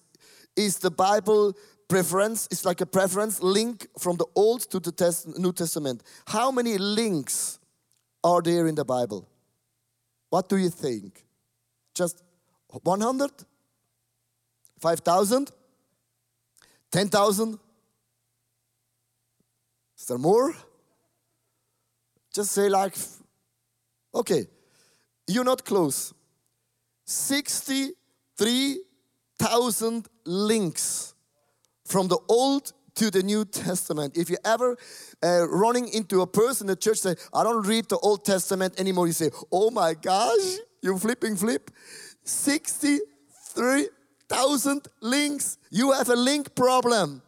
is 0.56 0.78
the 0.78 0.90
Bible 0.90 1.54
preference, 1.88 2.48
it's 2.50 2.64
like 2.64 2.80
a 2.80 2.86
preference 2.86 3.42
link 3.42 3.86
from 3.98 4.16
the 4.16 4.26
Old 4.34 4.60
to 4.70 4.80
the 4.80 4.92
Test, 4.92 5.38
New 5.38 5.52
Testament? 5.52 6.02
How 6.26 6.50
many 6.50 6.78
links 6.78 7.58
are 8.22 8.42
there 8.42 8.66
in 8.66 8.74
the 8.74 8.84
Bible? 8.84 9.28
What 10.30 10.48
do 10.48 10.56
you 10.56 10.70
think? 10.70 11.24
Just 11.94 12.22
100? 12.68 13.30
5,000? 14.84 15.50
10,000? 16.92 17.58
Is 19.98 20.06
there 20.06 20.18
more? 20.18 20.54
Just 22.34 22.52
say, 22.52 22.68
like, 22.68 22.94
okay, 24.14 24.46
you're 25.26 25.42
not 25.42 25.64
close. 25.64 26.12
63,000 27.06 30.06
links 30.26 31.14
from 31.86 32.08
the 32.08 32.18
Old 32.28 32.74
to 32.96 33.10
the 33.10 33.22
New 33.22 33.46
Testament. 33.46 34.18
If 34.18 34.28
you 34.28 34.36
ever 34.44 34.76
uh, 35.22 35.48
running 35.48 35.88
into 35.94 36.20
a 36.20 36.26
person 36.26 36.66
in 36.66 36.72
the 36.72 36.76
church 36.76 36.98
say, 36.98 37.14
I 37.32 37.42
don't 37.42 37.66
read 37.66 37.88
the 37.88 37.96
Old 37.96 38.26
Testament 38.26 38.78
anymore, 38.78 39.06
you 39.06 39.14
say, 39.14 39.30
oh 39.50 39.70
my 39.70 39.94
gosh, 39.94 40.58
you 40.82 40.98
flipping 40.98 41.36
flip. 41.36 41.70
63,000 44.30 44.88
links. 45.00 45.58
You 45.70 45.92
have 45.92 46.08
a 46.08 46.16
link 46.16 46.54
problem. 46.54 47.22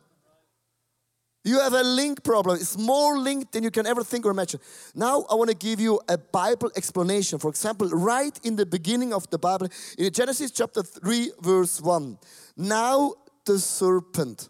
You 1.45 1.61
have 1.61 1.75
a 1.75 1.83
link 1.83 2.25
problem. 2.25 2.57
It's 2.57 2.77
more 2.77 3.19
linked 3.19 3.53
than 3.53 3.63
you 3.63 3.71
can 3.71 3.87
ever 3.87 4.03
think 4.03 4.27
or 4.27 4.33
imagine. 4.33 4.59
Now, 4.97 5.25
I 5.31 5.35
want 5.35 5.49
to 5.49 5.57
give 5.57 5.79
you 5.79 6.01
a 6.09 6.19
Bible 6.19 6.73
explanation. 6.77 7.39
For 7.39 7.49
example, 7.49 7.89
right 7.89 8.37
in 8.43 8.57
the 8.57 8.67
beginning 8.67 9.13
of 9.13 9.31
the 9.31 9.39
Bible, 9.39 9.69
in 9.97 10.13
Genesis 10.13 10.51
chapter 10.51 10.83
3, 10.83 11.33
verse 11.41 11.81
1. 11.81 12.19
Now, 12.57 13.15
the 13.45 13.61
serpent. 13.61 14.49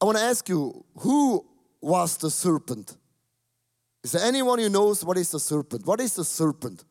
I 0.00 0.06
want 0.06 0.16
to 0.16 0.24
ask 0.24 0.48
you, 0.48 0.84
who 0.96 1.44
was 1.82 2.16
the 2.16 2.30
serpent? 2.30 2.96
Is 4.02 4.12
there 4.12 4.24
anyone 4.24 4.58
who 4.58 4.70
knows 4.70 5.04
what 5.04 5.18
is 5.18 5.30
the 5.30 5.38
serpent? 5.38 5.86
What 5.86 6.00
is 6.00 6.14
the 6.14 6.24
serpent? 6.24 6.82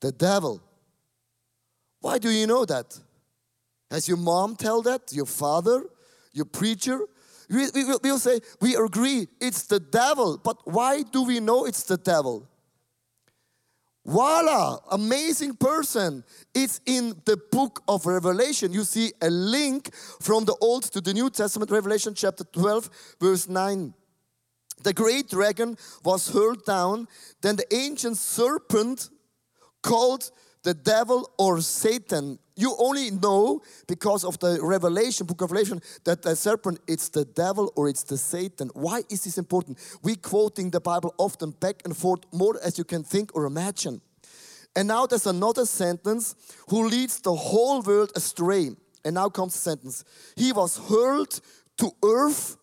The 0.00 0.12
devil. 0.12 0.62
Why 2.04 2.18
do 2.18 2.28
you 2.28 2.46
know 2.46 2.66
that? 2.66 3.00
Has 3.90 4.06
your 4.06 4.18
mom 4.18 4.56
tell 4.56 4.82
that? 4.82 5.10
Your 5.10 5.24
father? 5.24 5.86
Your 6.34 6.44
preacher? 6.44 7.00
We, 7.48 7.70
we, 7.74 7.84
we'll 8.02 8.18
say, 8.18 8.40
we 8.60 8.76
agree, 8.76 9.26
it's 9.40 9.62
the 9.62 9.80
devil. 9.80 10.36
But 10.36 10.58
why 10.70 11.00
do 11.00 11.22
we 11.22 11.40
know 11.40 11.64
it's 11.64 11.84
the 11.84 11.96
devil? 11.96 12.46
Voila, 14.04 14.80
amazing 14.90 15.54
person. 15.54 16.24
It's 16.54 16.82
in 16.84 17.14
the 17.24 17.38
book 17.50 17.82
of 17.88 18.04
Revelation. 18.04 18.74
You 18.74 18.84
see 18.84 19.14
a 19.22 19.30
link 19.30 19.94
from 20.20 20.44
the 20.44 20.56
Old 20.60 20.82
to 20.92 21.00
the 21.00 21.14
New 21.14 21.30
Testament, 21.30 21.70
Revelation 21.70 22.12
chapter 22.14 22.44
12, 22.44 23.16
verse 23.18 23.48
9. 23.48 23.94
The 24.82 24.92
great 24.92 25.30
dragon 25.30 25.78
was 26.04 26.28
hurled 26.28 26.66
down, 26.66 27.08
then 27.40 27.56
the 27.56 27.74
ancient 27.74 28.18
serpent 28.18 29.08
called 29.82 30.30
the 30.64 30.74
devil 30.74 31.30
or 31.38 31.60
Satan. 31.60 32.38
You 32.56 32.74
only 32.78 33.10
know 33.10 33.62
because 33.86 34.24
of 34.24 34.38
the 34.38 34.58
Revelation, 34.60 35.26
book 35.26 35.40
of 35.40 35.52
Revelation, 35.52 35.80
that 36.04 36.22
the 36.22 36.34
serpent, 36.34 36.80
it's 36.88 37.08
the 37.08 37.24
devil 37.24 37.72
or 37.76 37.88
it's 37.88 38.02
the 38.02 38.16
Satan. 38.16 38.70
Why 38.74 39.02
is 39.08 39.24
this 39.24 39.38
important? 39.38 39.78
We 40.02 40.16
quoting 40.16 40.70
the 40.70 40.80
Bible 40.80 41.14
often 41.18 41.50
back 41.50 41.82
and 41.84 41.96
forth 41.96 42.20
more 42.32 42.58
as 42.64 42.78
you 42.78 42.84
can 42.84 43.04
think 43.04 43.36
or 43.36 43.44
imagine. 43.44 44.00
And 44.76 44.88
now 44.88 45.06
there's 45.06 45.26
another 45.26 45.66
sentence 45.66 46.34
who 46.68 46.88
leads 46.88 47.20
the 47.20 47.34
whole 47.34 47.80
world 47.82 48.12
astray. 48.16 48.70
And 49.04 49.14
now 49.14 49.28
comes 49.28 49.52
the 49.52 49.60
sentence. 49.60 50.04
He 50.34 50.50
was 50.52 50.78
hurled 50.88 51.40
to 51.76 51.90
earth 52.02 52.56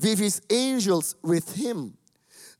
with 0.00 0.18
his 0.18 0.42
angels 0.50 1.14
with 1.22 1.54
him. 1.54 1.96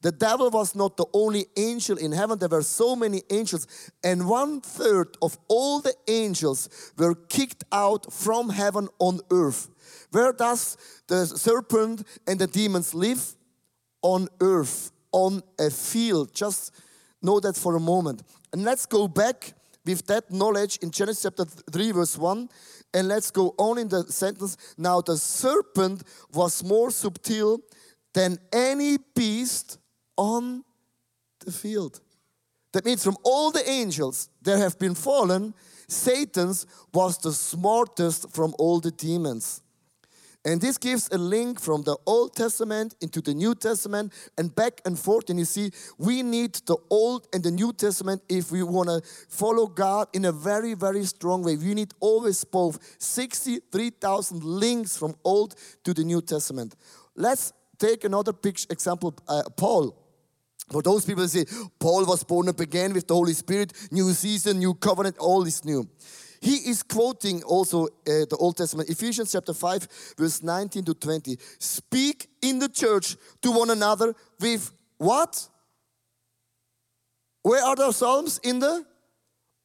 The 0.03 0.13
devil 0.13 0.51
was 0.51 0.75
not 0.75 0.97
the 0.97 1.07
only 1.13 1.47
angel 1.57 1.99
in 1.99 2.13
heaven, 2.13 2.39
there 2.39 2.49
were 2.49 2.63
so 2.63 2.97
many 2.97 3.23
angels, 3.31 3.67
and 4.03 4.29
one 4.29 4.63
third 4.63 5.17
of 5.21 5.39
all 5.49 5.81
the 5.81 5.95
angels 6.09 6.93
were 6.97 7.15
kicked 7.15 7.65
out 7.71 8.11
from 8.13 8.49
heaven 8.49 8.89
on 8.99 9.21
earth. 9.31 9.69
Where 10.11 10.33
does 10.33 10.77
the 11.07 11.27
serpent 11.27 12.07
and 12.27 12.39
the 12.39 12.47
demons 12.47 12.95
live? 12.95 13.35
On 14.03 14.29
earth, 14.41 14.93
on 15.13 15.43
a 15.59 15.69
field. 15.69 16.35
Just 16.35 16.73
know 17.21 17.39
that 17.41 17.57
for 17.57 17.77
a 17.77 17.81
moment. 17.81 18.23
And 18.53 18.65
let's 18.65 18.87
go 18.87 19.07
back 19.07 19.53
with 19.85 20.07
that 20.07 20.31
knowledge 20.31 20.79
in 20.79 20.91
Genesis 20.91 21.23
chapter 21.25 21.45
3, 21.45 21.93
verse 21.93 22.17
1. 22.17 22.49
And 22.95 23.09
let's 23.09 23.31
go 23.31 23.55
on 23.59 23.77
in 23.77 23.89
the 23.89 24.05
sentence. 24.05 24.57
Now, 24.79 25.03
the 25.03 25.19
serpent 25.19 26.03
was 26.33 26.65
more 26.65 26.91
subtle 26.91 27.61
than 28.15 28.39
any 28.53 28.97
beast 29.15 29.79
on 30.21 30.63
the 31.45 31.51
field. 31.51 32.01
That 32.73 32.85
means 32.85 33.03
from 33.03 33.17
all 33.25 33.51
the 33.51 33.69
angels 33.69 34.29
that 34.43 34.59
have 34.59 34.79
been 34.79 34.95
fallen, 34.95 35.55
Satan's 35.89 36.67
was 36.95 37.19
the 37.19 37.33
smartest 37.33 38.31
from 38.31 38.55
all 38.59 38.79
the 38.81 38.93
demons. 38.93 39.63
And 40.45 40.61
this 40.61 40.79
gives 40.79 41.09
a 41.13 41.19
link 41.19 41.61
from 41.61 41.83
the 41.83 41.97
Old 42.07 42.35
Testament 42.35 42.95
into 43.01 43.21
the 43.21 43.35
New 43.35 43.55
Testament 43.55 44.13
and 44.39 44.55
back 44.55 44.81
and 44.87 44.99
forth. 44.99 45.29
And 45.29 45.39
you 45.39 45.45
see, 45.45 45.71
we 45.99 46.23
need 46.23 46.55
the 46.67 46.77
Old 46.89 47.27
and 47.35 47.43
the 47.43 47.51
New 47.51 47.73
Testament 47.73 48.23
if 48.29 48.51
we 48.51 48.63
want 48.63 48.89
to 48.89 49.03
follow 49.29 49.67
God 49.67 50.09
in 50.15 50.25
a 50.25 50.33
very, 50.33 50.75
very 50.75 51.05
strong 51.05 51.43
way. 51.43 51.57
We 51.57 51.75
need 51.75 51.93
always 52.01 52.45
both 52.45 52.79
63,000 52.99 54.43
links 54.43 54.97
from 54.97 55.15
Old 55.25 55.57
to 55.85 55.93
the 55.93 56.05
New 56.05 56.23
Testament. 56.23 56.75
Let's 57.15 57.53
take 57.79 58.05
another 58.05 58.33
picture, 58.33 58.69
example 58.71 59.15
uh, 59.29 59.43
Paul. 59.57 60.10
For 60.71 60.83
those 60.83 61.05
people 61.05 61.27
say, 61.27 61.45
Paul 61.79 62.07
was 62.07 62.23
born 62.23 62.49
up 62.49 62.61
again 62.61 62.93
with 62.93 63.09
the 63.09 63.15
Holy 63.15 63.33
Spirit, 63.33 63.73
new 63.91 64.13
season, 64.13 64.59
new 64.59 64.75
covenant, 64.75 65.19
all 65.19 65.45
is 65.45 65.65
new. 65.65 65.89
He 66.41 66.55
is 66.71 66.83
quoting 66.83 67.43
also 67.43 67.87
uh, 67.87 67.91
the 68.31 68.37
Old 68.39 68.57
Testament, 68.57 68.89
Ephesians 68.89 69.33
chapter 69.33 69.53
5, 69.53 70.15
verse 70.17 70.43
19 70.43 70.85
to 70.85 70.95
20. 70.95 71.37
Speak 71.59 72.29
in 72.41 72.59
the 72.61 72.69
church 72.69 73.17
to 73.43 73.51
one 73.51 73.71
another 73.71 74.15
with 74.41 74.71
what? 74.97 75.49
Where 77.43 77.63
are 77.63 77.77
the 77.77 77.93
Psalms? 77.93 78.39
In 78.43 78.61
the 78.61 78.87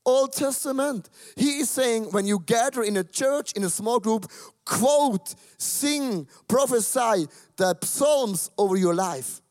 Old 0.05 0.33
Testament. 0.33 1.09
He 1.35 1.59
is 1.59 1.69
saying 1.69 2.05
when 2.12 2.25
you 2.25 2.39
gather 2.39 2.83
in 2.83 2.97
a 2.97 3.03
church, 3.03 3.53
in 3.53 3.63
a 3.63 3.69
small 3.69 4.00
group, 4.00 4.29
quote, 4.65 5.33
sing, 5.57 6.27
prophesy 6.47 7.27
the 7.57 7.77
Psalms 7.83 8.51
over 8.57 8.75
your 8.75 8.93
life. 8.93 9.41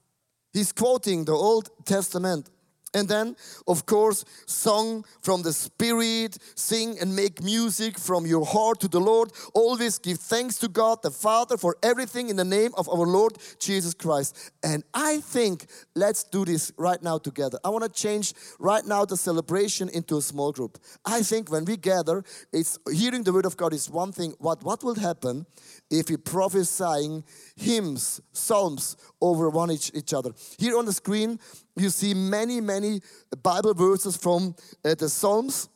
He's 0.54 0.72
quoting 0.72 1.26
the 1.26 1.32
Old 1.32 1.68
Testament. 1.84 2.48
And 2.94 3.08
then, 3.08 3.34
of 3.66 3.86
course, 3.86 4.24
song 4.46 5.04
from 5.20 5.42
the 5.42 5.52
Spirit, 5.52 6.38
sing 6.54 6.96
and 7.00 7.14
make 7.14 7.42
music 7.42 7.98
from 7.98 8.24
your 8.24 8.46
heart 8.46 8.78
to 8.80 8.88
the 8.88 9.00
Lord. 9.00 9.32
Always 9.52 9.98
give 9.98 10.18
thanks 10.18 10.58
to 10.58 10.68
God 10.68 11.02
the 11.02 11.10
Father 11.10 11.56
for 11.56 11.76
everything 11.82 12.28
in 12.28 12.36
the 12.36 12.44
name 12.44 12.70
of 12.76 12.88
our 12.88 13.04
Lord 13.04 13.36
Jesus 13.58 13.94
Christ. 13.94 14.52
And 14.62 14.84
I 14.94 15.18
think 15.18 15.66
let's 15.96 16.22
do 16.22 16.44
this 16.44 16.70
right 16.78 17.02
now 17.02 17.18
together. 17.18 17.58
I 17.64 17.70
want 17.70 17.82
to 17.82 17.90
change 17.90 18.32
right 18.60 18.86
now 18.86 19.04
the 19.04 19.16
celebration 19.16 19.88
into 19.88 20.16
a 20.16 20.22
small 20.22 20.52
group. 20.52 20.78
I 21.04 21.22
think 21.22 21.50
when 21.50 21.64
we 21.64 21.76
gather, 21.76 22.22
it's 22.52 22.78
hearing 22.92 23.24
the 23.24 23.32
word 23.32 23.46
of 23.46 23.56
God 23.56 23.72
is 23.72 23.90
one 23.90 24.12
thing. 24.12 24.34
What, 24.38 24.62
what 24.62 24.84
will 24.84 24.94
happen 24.94 25.46
if 25.90 26.08
we 26.08 26.16
prophesying 26.16 27.24
hymns, 27.56 28.20
psalms 28.32 28.96
over 29.24 29.48
one 29.48 29.70
each, 29.70 29.90
each 29.94 30.12
other? 30.12 30.32
Here 30.58 30.76
on 30.76 30.84
the 30.84 30.92
screen, 30.92 31.40
you 31.76 31.90
see 31.90 32.14
many, 32.14 32.60
many 32.60 33.00
Bible 33.42 33.74
verses 33.74 34.16
from 34.16 34.54
uh, 34.84 34.94
the 34.94 35.08
Psalms, 35.08 35.68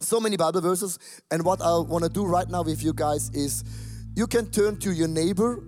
so 0.00 0.20
many 0.20 0.36
Bible 0.36 0.60
verses. 0.60 0.98
And 1.30 1.44
what 1.44 1.62
I 1.62 1.78
want 1.78 2.04
to 2.04 2.10
do 2.10 2.24
right 2.24 2.48
now 2.48 2.62
with 2.62 2.82
you 2.82 2.92
guys 2.92 3.30
is 3.30 3.64
you 4.16 4.26
can 4.26 4.50
turn 4.50 4.78
to 4.80 4.92
your 4.92 5.08
neighbor 5.08 5.62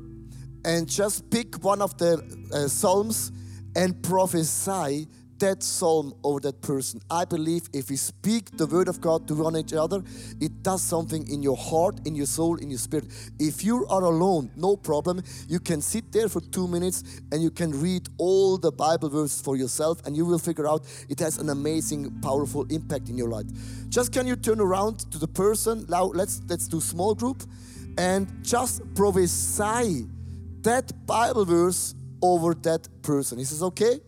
and 0.65 0.89
just 0.89 1.31
pick 1.31 1.63
one 1.63 1.81
of 1.81 1.97
the 1.99 2.23
uh, 2.53 2.69
Psalms 2.69 3.33
and 3.77 4.03
prophesy 4.03 5.07
that 5.39 5.63
psalm 5.63 6.15
over 6.25 6.41
that 6.41 6.61
person. 6.63 7.01
I 7.11 7.25
believe 7.25 7.69
if 7.73 7.91
we 7.91 7.97
speak 7.97 8.57
the 8.57 8.67
word 8.67 8.89
of 8.89 9.01
God 9.01 9.27
to 9.29 9.35
one 9.35 9.57
each 9.57 9.73
other, 9.73 10.03
it 10.41 10.63
does 10.63 10.83
something 10.83 11.29
in 11.31 11.43
your 11.43 11.57
heart, 11.57 12.01
in 12.07 12.15
your 12.15 12.27
soul, 12.27 12.57
in 12.57 12.71
your 12.71 12.79
spirit. 12.79 13.07
If 13.39 13.65
you 13.65 13.87
are 13.89 14.03
alone, 14.03 14.51
no 14.57 14.77
problem. 14.77 15.23
You 15.49 15.61
can 15.61 15.81
sit 15.81 16.13
there 16.13 16.29
for 16.29 16.41
two 16.41 16.67
minutes 16.69 17.21
and 17.33 17.43
you 17.43 17.51
can 17.51 17.71
read 17.81 18.09
all 18.19 18.59
the 18.59 18.73
Bible 18.73 19.09
verses 19.09 19.41
for 19.41 19.57
yourself, 19.57 20.05
and 20.07 20.17
you 20.17 20.25
will 20.25 20.39
figure 20.39 20.67
out 20.67 20.85
it 21.09 21.21
has 21.21 21.39
an 21.39 21.51
amazing, 21.51 22.21
powerful 22.21 22.65
impact 22.71 23.09
in 23.09 23.19
your 23.19 23.29
life. 23.29 23.47
Just 23.89 24.13
can 24.13 24.27
you 24.27 24.37
turn 24.37 24.61
around 24.61 25.11
to 25.11 25.19
the 25.19 25.29
person? 25.29 25.87
Now 25.89 26.05
let's 26.05 26.41
let's 26.49 26.69
do 26.69 26.81
small 26.81 27.15
group 27.15 27.43
and 27.99 28.29
just 28.43 28.83
prophesy 28.95 30.07
that 30.63 31.07
Bible 31.07 31.45
verse 31.45 31.95
over 32.23 32.55
that 32.55 32.89
person. 33.03 33.39
Is 33.39 33.51
this 33.51 33.63
okay? 33.63 34.01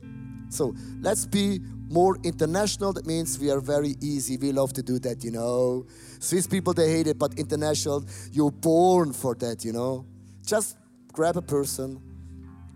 So 0.48 0.74
let's 1.00 1.26
be 1.26 1.60
more 1.88 2.18
international. 2.22 2.92
That 2.92 3.06
means 3.06 3.38
we 3.38 3.50
are 3.50 3.60
very 3.60 3.94
easy. 4.00 4.36
We 4.36 4.52
love 4.52 4.72
to 4.74 4.82
do 4.82 4.98
that, 5.00 5.24
you 5.24 5.30
know. 5.30 5.86
Swiss 6.18 6.46
people, 6.46 6.74
they 6.74 6.90
hate 6.90 7.06
it, 7.06 7.18
but 7.18 7.38
international, 7.38 8.04
you're 8.32 8.50
born 8.50 9.12
for 9.12 9.34
that, 9.36 9.64
you 9.64 9.72
know. 9.72 10.06
Just 10.44 10.76
grab 11.12 11.36
a 11.36 11.42
person 11.42 12.00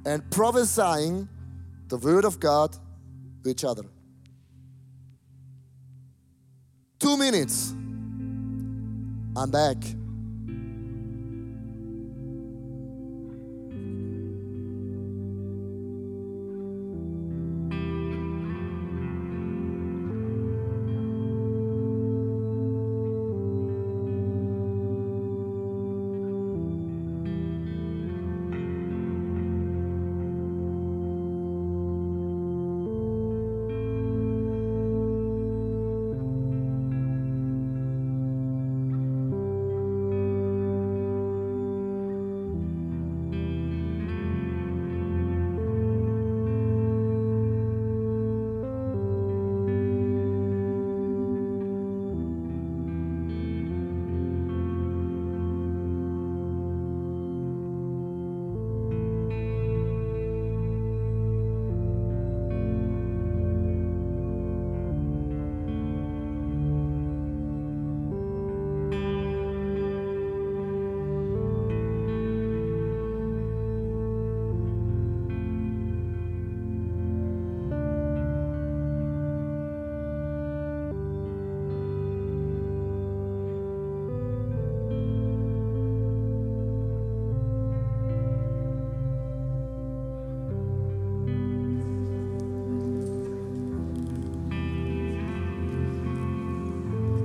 and 0.04 0.28
prophesying 0.30 1.28
the 1.88 1.96
word 1.98 2.24
of 2.24 2.40
God 2.40 2.76
to 3.44 3.50
each 3.50 3.64
other. 3.64 3.84
Two 6.98 7.16
minutes. 7.16 7.72
I'm 9.36 9.50
back. 9.50 9.76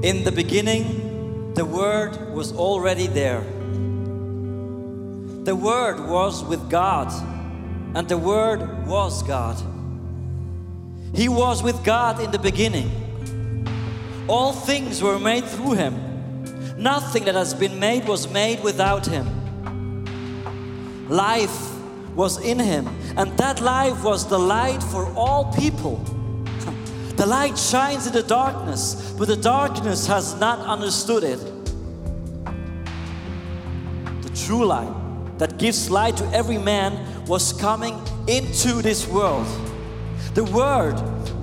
In 0.08 0.24
the 0.24 0.32
beginning, 0.32 1.54
the 1.54 1.66
Word 1.66 2.34
was 2.34 2.54
already 2.54 3.08
there. 3.08 3.42
The 5.44 5.54
Word 5.54 6.00
was 6.08 6.46
with 6.46 6.70
God, 6.70 7.12
and 7.94 8.08
the 8.08 8.18
Word 8.18 8.88
was 8.88 9.22
God. 9.24 9.62
He 11.14 11.28
was 11.28 11.62
with 11.62 11.84
God 11.84 12.22
in 12.22 12.32
the 12.32 12.40
beginning. 12.40 12.90
All 14.30 14.54
things 14.54 15.04
were 15.04 15.20
made 15.20 15.44
through 15.44 15.74
Him. 15.74 15.94
Nothing 16.78 17.26
that 17.26 17.36
has 17.36 17.54
been 17.54 17.78
made 17.78 18.08
was 18.08 18.32
made 18.32 18.64
without 18.64 19.06
Him. 19.06 19.28
Life 21.10 21.70
was 22.16 22.40
in 22.40 22.60
Him, 22.60 22.88
and 23.18 23.38
that 23.38 23.60
life 23.60 24.06
was 24.06 24.26
the 24.30 24.40
light 24.40 24.82
for 24.84 25.14
all 25.16 25.52
people. 25.52 26.00
The 27.18 27.26
light 27.26 27.58
shines 27.58 28.06
in 28.06 28.14
the 28.14 28.22
darkness, 28.22 29.16
but 29.18 29.28
the 29.28 29.36
darkness 29.36 30.06
has 30.06 30.40
not 30.40 30.60
understood 30.60 31.24
it. 31.24 31.40
The 34.22 34.30
true 34.46 34.64
light 34.64 34.94
that 35.40 35.58
gives 35.58 35.90
light 35.90 36.16
to 36.18 36.26
every 36.32 36.60
man 36.60 37.26
was 37.26 37.54
coming 37.54 38.00
into 38.28 38.84
this 38.84 39.08
world. 39.08 39.48
The 40.36 40.44
Word 40.44 40.94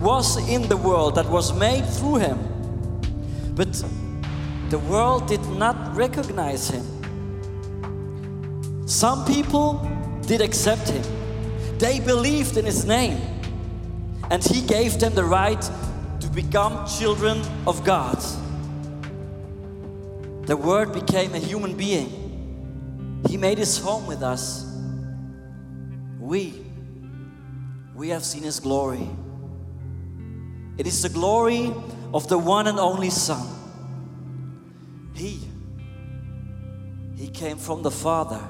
was 0.01 0.37
in 0.49 0.69
the 0.69 0.77
world 0.77 1.17
that 1.17 1.29
was 1.29 1.53
made 1.53 1.85
through 1.85 2.19
Him, 2.19 2.39
but 3.57 3.73
the 4.71 4.79
world 4.79 5.27
did 5.27 5.45
not 5.49 5.97
recognize 5.97 6.71
Him. 6.71 6.87
Some 8.87 9.25
people 9.25 9.91
did 10.25 10.41
accept 10.41 10.89
Him, 10.91 11.03
they 11.79 11.99
believed 11.99 12.57
in 12.57 12.65
His 12.65 12.85
name 12.85 13.34
and 14.31 14.43
He 14.43 14.61
gave 14.63 14.99
them 14.99 15.15
the 15.15 15.25
right 15.25 15.61
to 16.21 16.29
become 16.29 16.87
children 16.87 17.43
of 17.67 17.85
God. 17.85 18.19
The 20.47 20.57
Word 20.57 20.93
became 20.93 21.35
a 21.35 21.39
human 21.39 21.77
being. 21.77 23.23
He 23.29 23.37
made 23.37 23.59
His 23.59 23.79
home 23.79 24.07
with 24.07 24.23
us. 24.23 24.71
We, 26.19 26.65
we 27.95 28.11
have 28.11 28.25
seen 28.25 28.43
His 28.43 28.61
glory. 28.61 29.09
It 30.77 30.87
is 30.87 31.03
the 31.03 31.09
glory 31.09 31.73
of 32.13 32.29
the 32.29 32.39
one 32.39 32.67
and 32.67 32.79
only 32.79 33.11
Son. 33.11 33.47
He, 35.15 35.41
He 37.17 37.29
came 37.29 37.57
from 37.57 37.83
the 37.83 37.91
Father, 37.91 38.41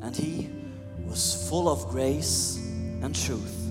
and 0.00 0.16
He 0.16 0.48
was 1.06 1.48
full 1.48 1.68
of 1.68 1.88
grace 1.88 2.56
and 3.02 3.14
truth. 3.14 3.61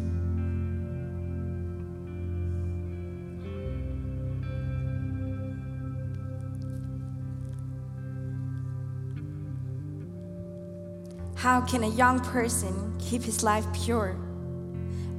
How 11.41 11.59
can 11.59 11.83
a 11.83 11.89
young 11.89 12.19
person 12.19 12.95
keep 12.99 13.23
his 13.23 13.41
life 13.41 13.65
pure? 13.73 14.15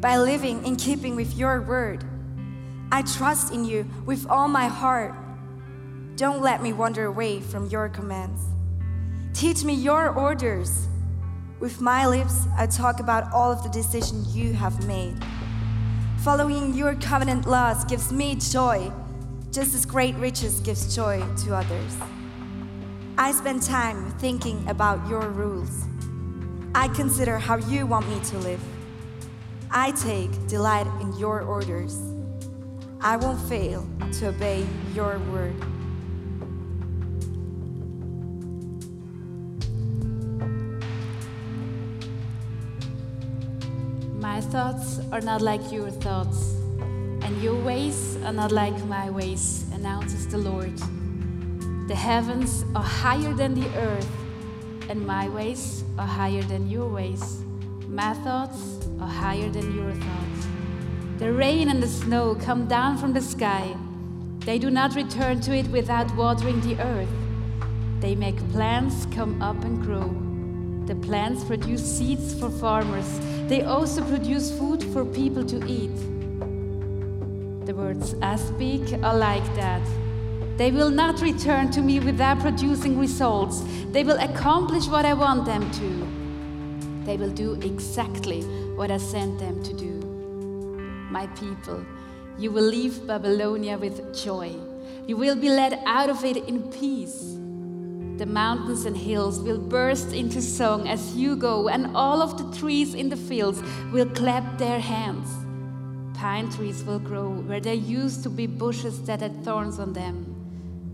By 0.00 0.18
living 0.18 0.64
in 0.64 0.76
keeping 0.76 1.16
with 1.16 1.36
your 1.36 1.62
word. 1.62 2.04
I 2.92 3.02
trust 3.02 3.52
in 3.52 3.64
you 3.64 3.90
with 4.06 4.24
all 4.30 4.46
my 4.46 4.68
heart. 4.68 5.16
Don't 6.14 6.40
let 6.40 6.62
me 6.62 6.72
wander 6.72 7.06
away 7.06 7.40
from 7.40 7.66
your 7.70 7.88
commands. 7.88 8.40
Teach 9.34 9.64
me 9.64 9.74
your 9.74 10.10
orders. 10.10 10.86
With 11.58 11.80
my 11.80 12.06
lips, 12.06 12.46
I 12.56 12.68
talk 12.68 13.00
about 13.00 13.32
all 13.32 13.50
of 13.50 13.64
the 13.64 13.70
decisions 13.70 14.36
you 14.36 14.52
have 14.52 14.86
made. 14.86 15.16
Following 16.18 16.72
your 16.72 16.94
covenant 16.94 17.48
laws 17.48 17.84
gives 17.84 18.12
me 18.12 18.36
joy, 18.36 18.92
just 19.50 19.74
as 19.74 19.84
great 19.84 20.14
riches 20.14 20.60
gives 20.60 20.94
joy 20.94 21.20
to 21.38 21.56
others. 21.56 21.96
I 23.18 23.32
spend 23.32 23.62
time 23.62 24.12
thinking 24.20 24.64
about 24.68 25.08
your 25.08 25.28
rules. 25.28 25.88
I 26.74 26.88
consider 26.88 27.38
how 27.38 27.56
you 27.56 27.86
want 27.86 28.08
me 28.08 28.18
to 28.30 28.38
live. 28.38 28.60
I 29.70 29.90
take 29.92 30.30
delight 30.48 30.86
in 31.02 31.12
your 31.18 31.42
orders. 31.42 31.98
I 33.00 33.16
won't 33.16 33.40
fail 33.48 33.86
to 34.18 34.28
obey 34.28 34.66
your 34.94 35.18
word. 35.30 35.54
My 44.18 44.40
thoughts 44.40 45.00
are 45.12 45.20
not 45.20 45.42
like 45.42 45.70
your 45.70 45.90
thoughts, 45.90 46.54
and 47.22 47.42
your 47.42 47.60
ways 47.62 48.16
are 48.24 48.32
not 48.32 48.50
like 48.50 48.82
my 48.86 49.10
ways, 49.10 49.66
announces 49.74 50.26
the 50.26 50.38
Lord. 50.38 50.76
The 51.88 51.94
heavens 51.94 52.64
are 52.74 52.82
higher 52.82 53.34
than 53.34 53.52
the 53.54 53.68
earth, 53.76 54.08
and 54.88 55.06
my 55.06 55.28
ways 55.28 55.84
are 55.98 56.06
higher 56.06 56.42
than 56.42 56.68
your 56.68 56.88
ways. 56.88 57.42
My 57.88 58.14
thoughts 58.14 58.86
are 59.00 59.08
higher 59.08 59.48
than 59.50 59.74
your 59.74 59.92
thoughts. 59.92 60.46
The 61.18 61.32
rain 61.32 61.68
and 61.68 61.82
the 61.82 61.88
snow 61.88 62.34
come 62.34 62.66
down 62.66 62.98
from 62.98 63.12
the 63.12 63.20
sky. 63.20 63.76
They 64.40 64.58
do 64.58 64.70
not 64.70 64.96
return 64.96 65.40
to 65.42 65.54
it 65.54 65.68
without 65.68 66.14
watering 66.16 66.60
the 66.62 66.80
earth. 66.82 67.08
They 68.00 68.14
make 68.14 68.36
plants 68.50 69.06
come 69.14 69.40
up 69.40 69.62
and 69.64 69.80
grow. 69.80 70.08
The 70.86 70.96
plants 71.06 71.44
produce 71.44 71.84
seeds 71.84 72.34
for 72.38 72.50
farmers. 72.50 73.20
They 73.48 73.62
also 73.62 74.02
produce 74.04 74.50
food 74.58 74.82
for 74.92 75.04
people 75.04 75.44
to 75.44 75.64
eat. 75.66 75.96
The 77.66 77.74
words 77.74 78.14
I 78.20 78.36
speak 78.36 78.92
are 79.04 79.16
like 79.16 79.44
that. 79.54 79.86
They 80.56 80.70
will 80.70 80.90
not 80.90 81.20
return 81.20 81.70
to 81.72 81.80
me 81.80 81.98
without 81.98 82.40
producing 82.40 82.98
results. 82.98 83.64
They 83.90 84.04
will 84.04 84.18
accomplish 84.18 84.86
what 84.86 85.04
I 85.04 85.14
want 85.14 85.44
them 85.46 85.70
to. 85.70 87.06
They 87.06 87.16
will 87.16 87.30
do 87.30 87.54
exactly 87.62 88.42
what 88.76 88.90
I 88.90 88.98
sent 88.98 89.38
them 89.38 89.62
to 89.62 89.72
do. 89.72 89.92
My 91.10 91.26
people, 91.28 91.84
you 92.38 92.50
will 92.50 92.64
leave 92.64 93.06
Babylonia 93.06 93.76
with 93.78 94.14
joy. 94.14 94.54
You 95.06 95.16
will 95.16 95.36
be 95.36 95.48
led 95.48 95.80
out 95.84 96.10
of 96.10 96.24
it 96.24 96.36
in 96.36 96.70
peace. 96.70 97.36
The 98.18 98.26
mountains 98.26 98.84
and 98.84 98.96
hills 98.96 99.40
will 99.40 99.58
burst 99.58 100.12
into 100.12 100.40
song 100.40 100.86
as 100.86 101.16
you 101.16 101.34
go, 101.34 101.68
and 101.68 101.96
all 101.96 102.22
of 102.22 102.38
the 102.38 102.58
trees 102.58 102.94
in 102.94 103.08
the 103.08 103.16
fields 103.16 103.60
will 103.90 104.06
clap 104.06 104.58
their 104.58 104.78
hands. 104.78 105.28
Pine 106.16 106.50
trees 106.50 106.84
will 106.84 107.00
grow 107.00 107.30
where 107.30 107.58
there 107.58 107.74
used 107.74 108.22
to 108.22 108.30
be 108.30 108.46
bushes 108.46 109.02
that 109.06 109.22
had 109.22 109.42
thorns 109.42 109.80
on 109.80 109.92
them, 109.92 110.41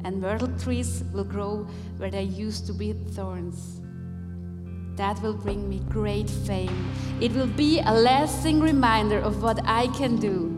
and 0.05 0.21
myrtle 0.21 0.49
trees 0.59 1.05
will 1.13 1.25
grow 1.25 1.67
where 1.99 2.11
there 2.11 2.23
used 2.23 2.67
to 2.67 2.73
be 2.73 2.93
thorns. 2.93 3.81
That 4.97 5.21
will 5.23 5.35
bring 5.35 5.69
me 5.69 5.81
great 5.89 6.29
fame. 6.29 6.91
It 7.21 7.33
will 7.33 7.47
be 7.47 7.81
a 7.81 7.93
lasting 7.93 8.61
reminder 8.61 9.19
of 9.19 9.43
what 9.43 9.61
I 9.65 9.87
can 9.97 10.17
do. 10.17 10.55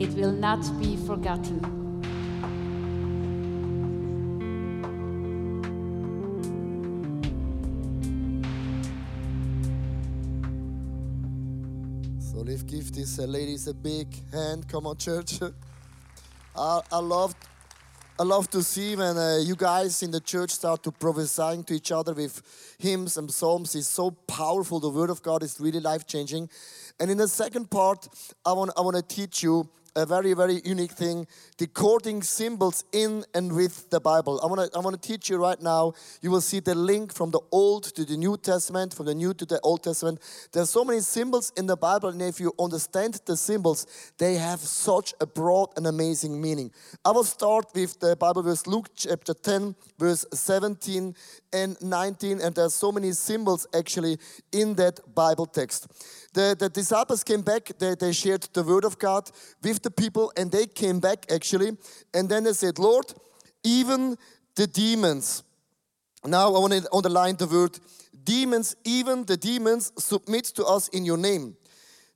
It 0.00 0.10
will 0.14 0.32
not 0.32 0.60
be 0.80 0.96
forgotten. 0.96 1.60
So 12.18 12.40
let's 12.40 12.64
give 12.64 12.90
uh, 13.18 13.22
ladies 13.26 13.68
a 13.68 13.74
big 13.74 14.08
hand. 14.32 14.66
Come 14.66 14.88
on, 14.88 14.96
church. 14.96 15.38
I, 16.56 16.80
I 16.90 16.98
love, 16.98 17.34
I 18.16 18.22
love 18.22 18.48
to 18.50 18.62
see 18.62 18.94
when 18.94 19.16
uh, 19.16 19.40
you 19.42 19.56
guys 19.56 20.00
in 20.00 20.12
the 20.12 20.20
church 20.20 20.50
start 20.50 20.84
to 20.84 20.92
prophesying 20.92 21.64
to 21.64 21.74
each 21.74 21.90
other 21.90 22.14
with 22.14 22.42
hymns 22.78 23.16
and 23.16 23.28
psalms. 23.28 23.74
It's 23.74 23.88
so 23.88 24.12
powerful. 24.12 24.78
The 24.78 24.88
Word 24.88 25.10
of 25.10 25.20
God 25.20 25.42
is 25.42 25.58
really 25.58 25.80
life 25.80 26.06
changing. 26.06 26.48
And 27.00 27.10
in 27.10 27.18
the 27.18 27.26
second 27.26 27.72
part, 27.72 28.06
I 28.46 28.52
want, 28.52 28.70
I 28.76 28.82
want 28.82 28.94
to 28.94 29.02
teach 29.02 29.42
you 29.42 29.68
a 29.96 30.04
very, 30.04 30.34
very 30.34 30.60
unique 30.64 30.92
thing 30.92 31.26
decoding 31.56 32.22
symbols 32.22 32.84
in 32.92 33.24
and 33.34 33.52
with 33.52 33.88
the 33.90 34.00
Bible. 34.00 34.40
I 34.42 34.46
want 34.46 34.72
to 34.72 34.78
I 34.78 34.80
want 34.80 35.00
to 35.00 35.08
teach 35.08 35.30
you 35.30 35.36
right 35.36 35.60
now. 35.60 35.92
You 36.20 36.30
will 36.30 36.40
see 36.40 36.60
the 36.60 36.74
link 36.74 37.14
from 37.14 37.30
the 37.30 37.40
Old 37.52 37.84
to 37.94 38.04
the 38.04 38.16
New 38.16 38.36
Testament, 38.36 38.94
from 38.94 39.06
the 39.06 39.14
New 39.14 39.34
to 39.34 39.46
the 39.46 39.60
Old 39.60 39.82
Testament. 39.82 40.20
There's 40.52 40.70
so 40.70 40.84
many 40.84 41.00
symbols 41.00 41.52
in 41.56 41.66
the 41.66 41.76
Bible, 41.76 42.08
and 42.08 42.22
if 42.22 42.40
you 42.40 42.52
understand 42.58 43.20
the 43.26 43.36
symbols, 43.36 43.86
they 44.18 44.34
have 44.34 44.60
such 44.60 45.14
a 45.20 45.26
broad 45.26 45.70
and 45.76 45.86
amazing 45.86 46.40
meaning. 46.40 46.72
I 47.04 47.12
will 47.12 47.24
start 47.24 47.66
with 47.74 48.00
the 48.00 48.16
Bible 48.16 48.42
verse 48.42 48.66
Luke 48.66 48.88
chapter 48.96 49.34
10, 49.34 49.74
verse 49.98 50.24
17 50.32 51.14
and 51.52 51.80
19, 51.80 52.40
and 52.40 52.54
there's 52.54 52.74
so 52.74 52.90
many 52.90 53.12
symbols 53.12 53.66
actually 53.74 54.18
in 54.52 54.74
that 54.74 55.14
Bible 55.14 55.46
text. 55.46 55.86
The, 56.34 56.56
the 56.58 56.68
disciples 56.68 57.22
came 57.22 57.42
back, 57.42 57.70
they, 57.78 57.94
they 57.94 58.12
shared 58.12 58.42
the 58.52 58.64
word 58.64 58.84
of 58.84 58.98
God 58.98 59.30
with 59.62 59.82
the 59.82 59.90
people, 59.90 60.32
and 60.36 60.50
they 60.50 60.66
came 60.66 60.98
back 60.98 61.26
actually, 61.32 61.76
and 62.12 62.28
then 62.28 62.42
they 62.42 62.52
said, 62.52 62.78
Lord, 62.78 63.06
even 63.62 64.16
the 64.56 64.66
demons. 64.66 65.44
Now 66.26 66.54
I 66.54 66.58
want 66.58 66.72
to 66.72 66.88
underline 66.92 67.36
the 67.36 67.46
word 67.46 67.78
demons, 68.24 68.74
even 68.84 69.24
the 69.24 69.36
demons 69.36 69.92
submit 69.96 70.44
to 70.56 70.64
us 70.64 70.88
in 70.88 71.04
your 71.04 71.18
name. 71.18 71.56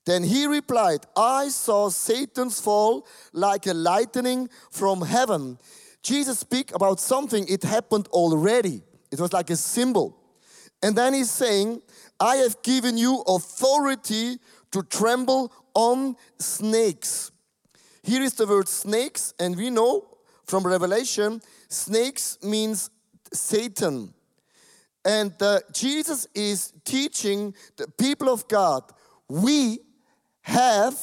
Then 0.05 0.25
he 0.25 0.47
replied, 0.47 1.01
I 1.17 1.49
saw 1.49 1.89
Satan's 1.89 2.61
fall 2.61 3.07
like 3.33 3.67
a 3.67 3.75
lightning 3.75 4.49
from 4.71 5.03
heaven. 5.03 5.59
Jesus 6.03 6.41
speak 6.41 6.75
about 6.75 6.99
something, 6.99 7.47
it 7.49 7.63
happened 7.63 8.09
already. 8.09 8.83
It 9.13 9.21
was 9.21 9.33
like 9.33 9.51
a 9.51 9.57
symbol. 9.57 10.19
And 10.83 10.97
then 10.97 11.15
he's 11.15 11.31
saying, 11.31 11.83
I 12.21 12.37
have 12.37 12.63
given 12.63 12.99
you 12.99 13.23
authority 13.27 14.39
to 14.73 14.83
tremble 14.83 15.53
on 15.75 16.17
snakes. 16.39 17.31
Here 18.03 18.23
is 18.23 18.35
the 18.35 18.47
word 18.47 18.69
snakes, 18.69 19.35
and 19.39 19.57
we 19.57 19.71
know 19.71 20.19
from 20.45 20.67
Revelation, 20.67 21.41
snakes 21.69 22.39
means 22.43 22.91
Satan. 23.33 24.15
And 25.05 25.33
uh, 25.41 25.61
Jesus 25.73 26.27
is 26.35 26.73
teaching 26.85 27.55
the 27.77 27.89
people 27.89 28.29
of 28.29 28.49
God, 28.49 28.83
we 29.29 29.81
have 30.43 30.97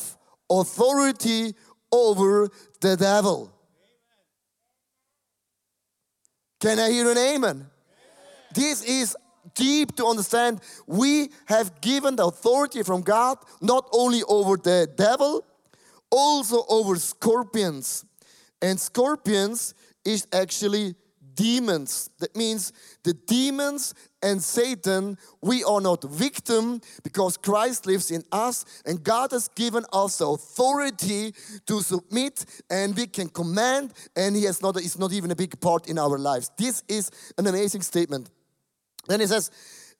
authority 0.49 1.56
over 1.91 2.49
the 2.82 2.97
devil. 2.97 3.51
Can 6.60 6.80
I 6.80 6.89
hear 6.89 7.10
an 7.10 7.17
amen? 7.17 7.67
This 8.54 8.84
is 8.84 9.15
deep 9.55 9.95
to 9.95 10.05
understand. 10.05 10.61
We 10.85 11.29
have 11.45 11.81
given 11.81 12.15
the 12.15 12.25
authority 12.27 12.83
from 12.83 13.01
God 13.01 13.37
not 13.61 13.87
only 13.91 14.21
over 14.23 14.57
the 14.57 14.89
devil, 14.95 15.45
also 16.11 16.63
over 16.69 16.95
scorpions. 16.97 18.05
And 18.61 18.79
scorpions 18.79 19.73
is 20.03 20.27
actually 20.31 20.95
demons. 21.35 22.09
That 22.19 22.35
means 22.35 22.71
the 23.03 23.13
demons 23.13 23.93
and 24.21 24.41
Satan, 24.41 25.17
we 25.41 25.63
are 25.63 25.81
not 25.81 26.03
victim 26.03 26.81
because 27.03 27.37
Christ 27.37 27.85
lives 27.85 28.09
in 28.09 28.23
us 28.31 28.65
and 28.85 29.03
God 29.03 29.31
has 29.31 29.47
given 29.49 29.85
us 29.93 30.17
the 30.17 30.27
authority 30.27 31.33
to 31.67 31.81
submit 31.81 32.45
and 32.69 32.95
we 32.95 33.07
can 33.07 33.29
command 33.29 33.93
and 34.15 34.35
he 34.35 34.43
has 34.45 34.61
not, 34.61 34.77
it's 34.77 34.97
not 34.97 35.13
even 35.13 35.31
a 35.31 35.35
big 35.35 35.59
part 35.59 35.87
in 35.87 35.99
our 35.99 36.17
lives. 36.17 36.49
This 36.57 36.83
is 36.87 37.11
an 37.37 37.47
amazing 37.47 37.81
statement. 37.81 38.31
Then 39.07 39.19
he 39.19 39.27
says, 39.27 39.51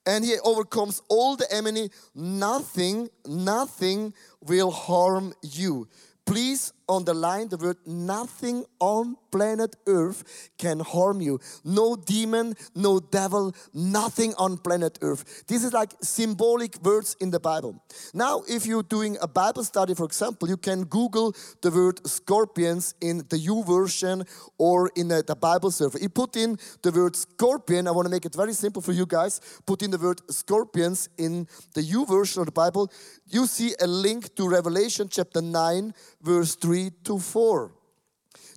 and 0.05 0.23
he 0.23 0.37
overcomes 0.43 1.01
all 1.09 1.35
the 1.35 1.51
enemy, 1.51 1.89
nothing, 2.13 3.09
nothing 3.25 4.13
will 4.41 4.71
harm 4.71 5.33
you. 5.41 5.87
Please 6.25 6.73
underline 6.89 7.05
the 7.05 7.13
line, 7.13 7.47
the 7.49 7.57
word 7.57 7.77
nothing 7.85 8.65
on 8.79 9.15
planet 9.31 9.75
earth 9.87 10.49
can 10.57 10.79
harm 10.79 11.21
you. 11.21 11.39
No 11.63 11.95
demon 11.95 12.55
no 12.73 12.99
devil 12.99 13.53
nothing 13.73 14.33
on 14.37 14.57
planet 14.57 14.97
earth. 15.01 15.43
This 15.47 15.63
is 15.63 15.73
like 15.73 15.91
symbolic 16.01 16.81
words 16.81 17.17
in 17.19 17.31
the 17.31 17.39
bible. 17.39 17.83
Now 18.13 18.43
if 18.47 18.65
you're 18.65 18.89
doing 18.97 19.17
a 19.21 19.27
bible 19.27 19.63
study 19.63 19.93
for 19.93 20.05
example 20.05 20.47
you 20.47 20.57
can 20.57 20.83
google 20.85 21.35
the 21.61 21.71
word 21.71 22.05
scorpions 22.07 22.95
in 23.01 23.17
the 23.29 23.39
YouVersion 23.49 24.25
or 24.57 24.89
in 24.95 25.09
the, 25.09 25.23
the 25.23 25.35
bible 25.35 25.71
server. 25.71 25.99
You 25.99 26.09
put 26.09 26.35
in 26.35 26.57
the 26.81 26.91
word 26.91 27.15
scorpion 27.15 27.87
i 27.87 27.91
want 27.91 28.05
to 28.05 28.11
make 28.11 28.25
it 28.25 28.35
very 28.35 28.53
simple 28.53 28.81
for 28.81 28.93
you 28.93 29.05
guys. 29.05 29.41
Put 29.65 29.81
in 29.81 29.91
the 29.91 29.97
word 29.97 30.21
scorpions 30.31 31.09
in 31.17 31.47
the 31.73 31.81
YouVersion 31.81 32.37
of 32.37 32.45
the 32.45 32.57
bible. 32.63 32.91
You 33.27 33.47
see 33.47 33.73
a 33.81 33.87
link 33.87 34.35
to 34.35 34.47
revelation 34.47 35.07
chapter 35.09 35.41
9 35.41 35.93
verse 36.21 36.55
3 36.55 36.74
to 37.03 37.19
4. 37.19 37.71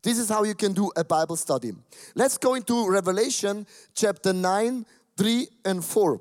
This 0.02 0.18
is 0.18 0.28
how 0.28 0.44
you 0.44 0.54
can 0.54 0.72
do 0.72 0.90
a 0.96 1.04
Bible 1.04 1.36
study. 1.36 1.72
Let's 2.14 2.38
go 2.38 2.54
into 2.54 2.88
Revelation 2.88 3.66
chapter 3.94 4.32
9, 4.32 4.86
3 5.16 5.48
and 5.64 5.84
4. 5.84 6.20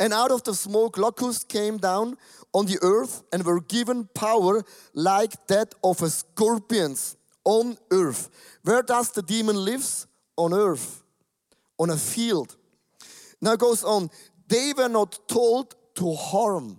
And 0.00 0.12
out 0.12 0.30
of 0.30 0.42
the 0.42 0.54
smoke, 0.54 0.98
locusts 0.98 1.44
came 1.44 1.78
down 1.78 2.16
on 2.52 2.66
the 2.66 2.78
earth 2.82 3.22
and 3.32 3.44
were 3.44 3.60
given 3.60 4.08
power 4.14 4.62
like 4.94 5.46
that 5.46 5.74
of 5.84 6.02
a 6.02 6.10
scorpions 6.10 7.16
on 7.44 7.78
earth. 7.90 8.28
Where 8.62 8.82
does 8.82 9.12
the 9.12 9.22
demon 9.22 9.56
lives? 9.56 10.06
On 10.36 10.52
earth, 10.54 11.02
on 11.78 11.90
a 11.90 11.96
field. 11.96 12.54
Now 13.40 13.52
it 13.52 13.60
goes 13.60 13.82
on. 13.82 14.08
They 14.46 14.72
were 14.76 14.88
not 14.88 15.28
told 15.28 15.74
to 15.96 16.14
harm. 16.14 16.78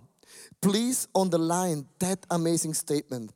Please 0.62 1.08
underline 1.14 1.86
that 1.98 2.24
amazing 2.30 2.74
statement. 2.74 3.32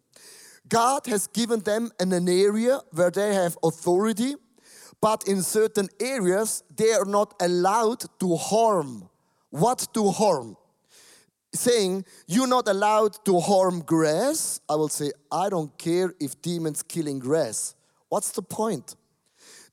God 0.75 1.07
has 1.07 1.29
given 1.29 1.61
them 1.61 1.93
an, 2.01 2.13
an 2.13 2.29
area 2.29 2.81
where 2.91 3.13
they 3.13 3.33
have 3.33 3.57
authority, 3.63 4.35
but 5.01 5.29
in 5.29 5.41
certain 5.41 5.89
areas 6.01 6.65
they 6.77 6.93
are 6.93 7.05
not 7.05 7.33
allowed 7.41 8.03
to 8.19 8.35
harm. 8.35 9.09
What 9.51 9.87
to 9.95 10.11
harm? 10.11 10.57
saying, 11.53 12.05
You're 12.27 12.49
not 12.49 12.67
allowed 12.67 13.25
to 13.25 13.39
harm 13.39 13.83
grass, 13.83 14.61
I 14.69 14.75
will 14.75 14.89
say, 14.89 15.13
I 15.31 15.49
don't 15.49 15.79
care 15.79 16.13
if 16.19 16.43
demons 16.43 16.83
killing 16.83 17.21
grass. 17.21 17.77
What's 18.09 18.33
the 18.33 18.43
point? 18.43 18.97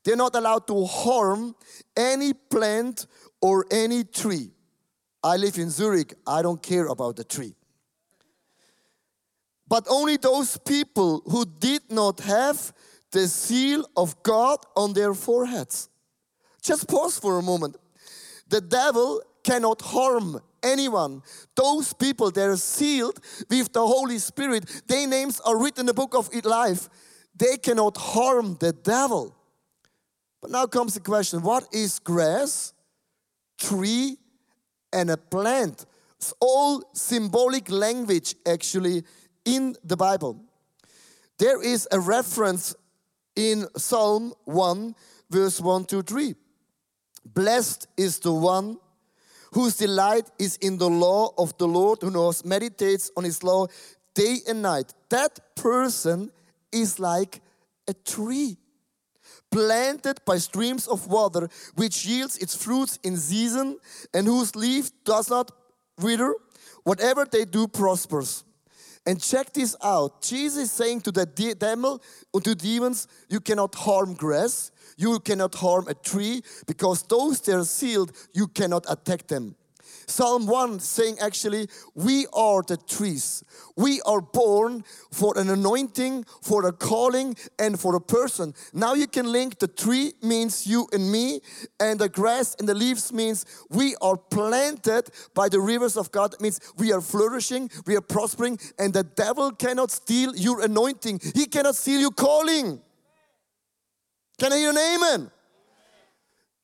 They're 0.04 0.14
not 0.14 0.36
allowed 0.36 0.68
to 0.68 0.84
harm 0.84 1.56
any 1.96 2.32
plant 2.32 3.08
or 3.40 3.66
any 3.72 4.04
tree. 4.04 4.52
I 5.24 5.36
live 5.36 5.58
in 5.58 5.70
Zurich, 5.70 6.14
I 6.24 6.42
don't 6.42 6.62
care 6.62 6.86
about 6.86 7.16
the 7.16 7.24
tree. 7.24 7.56
But 9.72 9.86
only 9.88 10.18
those 10.18 10.58
people 10.58 11.22
who 11.24 11.46
did 11.46 11.90
not 11.90 12.20
have 12.20 12.74
the 13.10 13.26
seal 13.26 13.88
of 13.96 14.22
God 14.22 14.58
on 14.76 14.92
their 14.92 15.14
foreheads. 15.14 15.88
Just 16.60 16.86
pause 16.86 17.18
for 17.18 17.38
a 17.38 17.42
moment. 17.42 17.78
The 18.50 18.60
devil 18.60 19.22
cannot 19.42 19.80
harm 19.80 20.42
anyone. 20.62 21.22
Those 21.56 21.94
people, 21.94 22.30
they're 22.30 22.58
sealed 22.58 23.18
with 23.48 23.72
the 23.72 23.86
Holy 23.86 24.18
Spirit. 24.18 24.82
Their 24.88 25.08
names 25.08 25.40
are 25.40 25.56
written 25.56 25.80
in 25.80 25.86
the 25.86 25.94
book 25.94 26.14
of 26.14 26.28
life. 26.44 26.90
They 27.34 27.56
cannot 27.56 27.96
harm 27.96 28.58
the 28.60 28.74
devil. 28.74 29.34
But 30.42 30.50
now 30.50 30.66
comes 30.66 30.92
the 30.92 31.00
question 31.00 31.40
what 31.40 31.64
is 31.72 31.98
grass, 31.98 32.74
tree, 33.58 34.18
and 34.92 35.10
a 35.10 35.16
plant? 35.16 35.86
It's 36.18 36.34
all 36.40 36.84
symbolic 36.92 37.70
language 37.70 38.34
actually 38.46 39.02
in 39.44 39.76
the 39.84 39.96
Bible. 39.96 40.40
There 41.38 41.62
is 41.62 41.88
a 41.90 41.98
reference 41.98 42.74
in 43.34 43.66
Psalm 43.76 44.32
1, 44.44 44.94
verse 45.30 45.60
1 45.60 45.84
to 45.86 46.02
3. 46.02 46.34
Blessed 47.24 47.86
is 47.96 48.18
the 48.18 48.32
one 48.32 48.78
whose 49.52 49.76
delight 49.76 50.30
is 50.38 50.56
in 50.56 50.78
the 50.78 50.88
law 50.88 51.32
of 51.36 51.56
the 51.58 51.66
Lord, 51.66 51.98
who 52.00 52.10
knows, 52.10 52.44
meditates 52.44 53.10
on 53.16 53.24
his 53.24 53.42
law 53.42 53.66
day 54.14 54.38
and 54.48 54.62
night. 54.62 54.92
That 55.10 55.54
person 55.54 56.30
is 56.70 56.98
like 56.98 57.40
a 57.88 57.94
tree 57.94 58.56
planted 59.50 60.20
by 60.24 60.38
streams 60.38 60.88
of 60.88 61.06
water, 61.06 61.48
which 61.74 62.06
yields 62.06 62.38
its 62.38 62.56
fruits 62.56 62.98
in 63.02 63.16
season, 63.16 63.78
and 64.14 64.26
whose 64.26 64.56
leaf 64.56 64.90
does 65.04 65.28
not 65.28 65.50
wither. 66.00 66.34
Whatever 66.84 67.26
they 67.30 67.44
do 67.44 67.68
prospers. 67.68 68.44
And 69.04 69.20
check 69.20 69.52
this 69.52 69.74
out. 69.82 70.22
Jesus 70.22 70.64
is 70.64 70.72
saying 70.72 71.00
to 71.02 71.12
the 71.12 71.26
devil, 71.26 72.00
uh, 72.32 72.40
to 72.40 72.54
demons, 72.54 73.08
you 73.28 73.40
cannot 73.40 73.74
harm 73.74 74.14
grass, 74.14 74.70
you 74.96 75.18
cannot 75.18 75.54
harm 75.56 75.88
a 75.88 75.94
tree, 75.94 76.42
because 76.66 77.02
those 77.04 77.40
that 77.42 77.56
are 77.56 77.64
sealed, 77.64 78.12
you 78.32 78.46
cannot 78.46 78.84
attack 78.88 79.26
them. 79.26 79.56
Psalm 80.12 80.46
1 80.46 80.78
saying 80.80 81.18
actually, 81.20 81.68
we 81.94 82.26
are 82.34 82.62
the 82.62 82.76
trees. 82.76 83.42
We 83.76 84.02
are 84.02 84.20
born 84.20 84.84
for 85.10 85.38
an 85.38 85.48
anointing, 85.48 86.24
for 86.42 86.66
a 86.66 86.72
calling, 86.72 87.34
and 87.58 87.80
for 87.80 87.96
a 87.96 88.00
person. 88.00 88.52
Now 88.74 88.92
you 88.92 89.06
can 89.06 89.32
link 89.32 89.58
the 89.58 89.68
tree 89.68 90.12
means 90.22 90.66
you 90.66 90.86
and 90.92 91.10
me, 91.10 91.40
and 91.80 91.98
the 91.98 92.10
grass 92.10 92.54
and 92.58 92.68
the 92.68 92.74
leaves 92.74 93.10
means 93.10 93.46
we 93.70 93.96
are 94.02 94.18
planted 94.18 95.08
by 95.34 95.48
the 95.48 95.60
rivers 95.60 95.96
of 95.96 96.12
God. 96.12 96.34
It 96.34 96.42
means 96.42 96.60
we 96.76 96.92
are 96.92 97.00
flourishing, 97.00 97.70
we 97.86 97.96
are 97.96 98.02
prospering, 98.02 98.58
and 98.78 98.92
the 98.92 99.04
devil 99.04 99.50
cannot 99.52 99.90
steal 99.90 100.36
your 100.36 100.62
anointing. 100.62 101.20
He 101.34 101.46
cannot 101.46 101.74
steal 101.74 102.00
your 102.00 102.10
calling. 102.10 102.80
Can 104.38 104.52
I 104.52 104.58
hear 104.58 104.70
an 104.70 104.78
amen? 104.78 105.30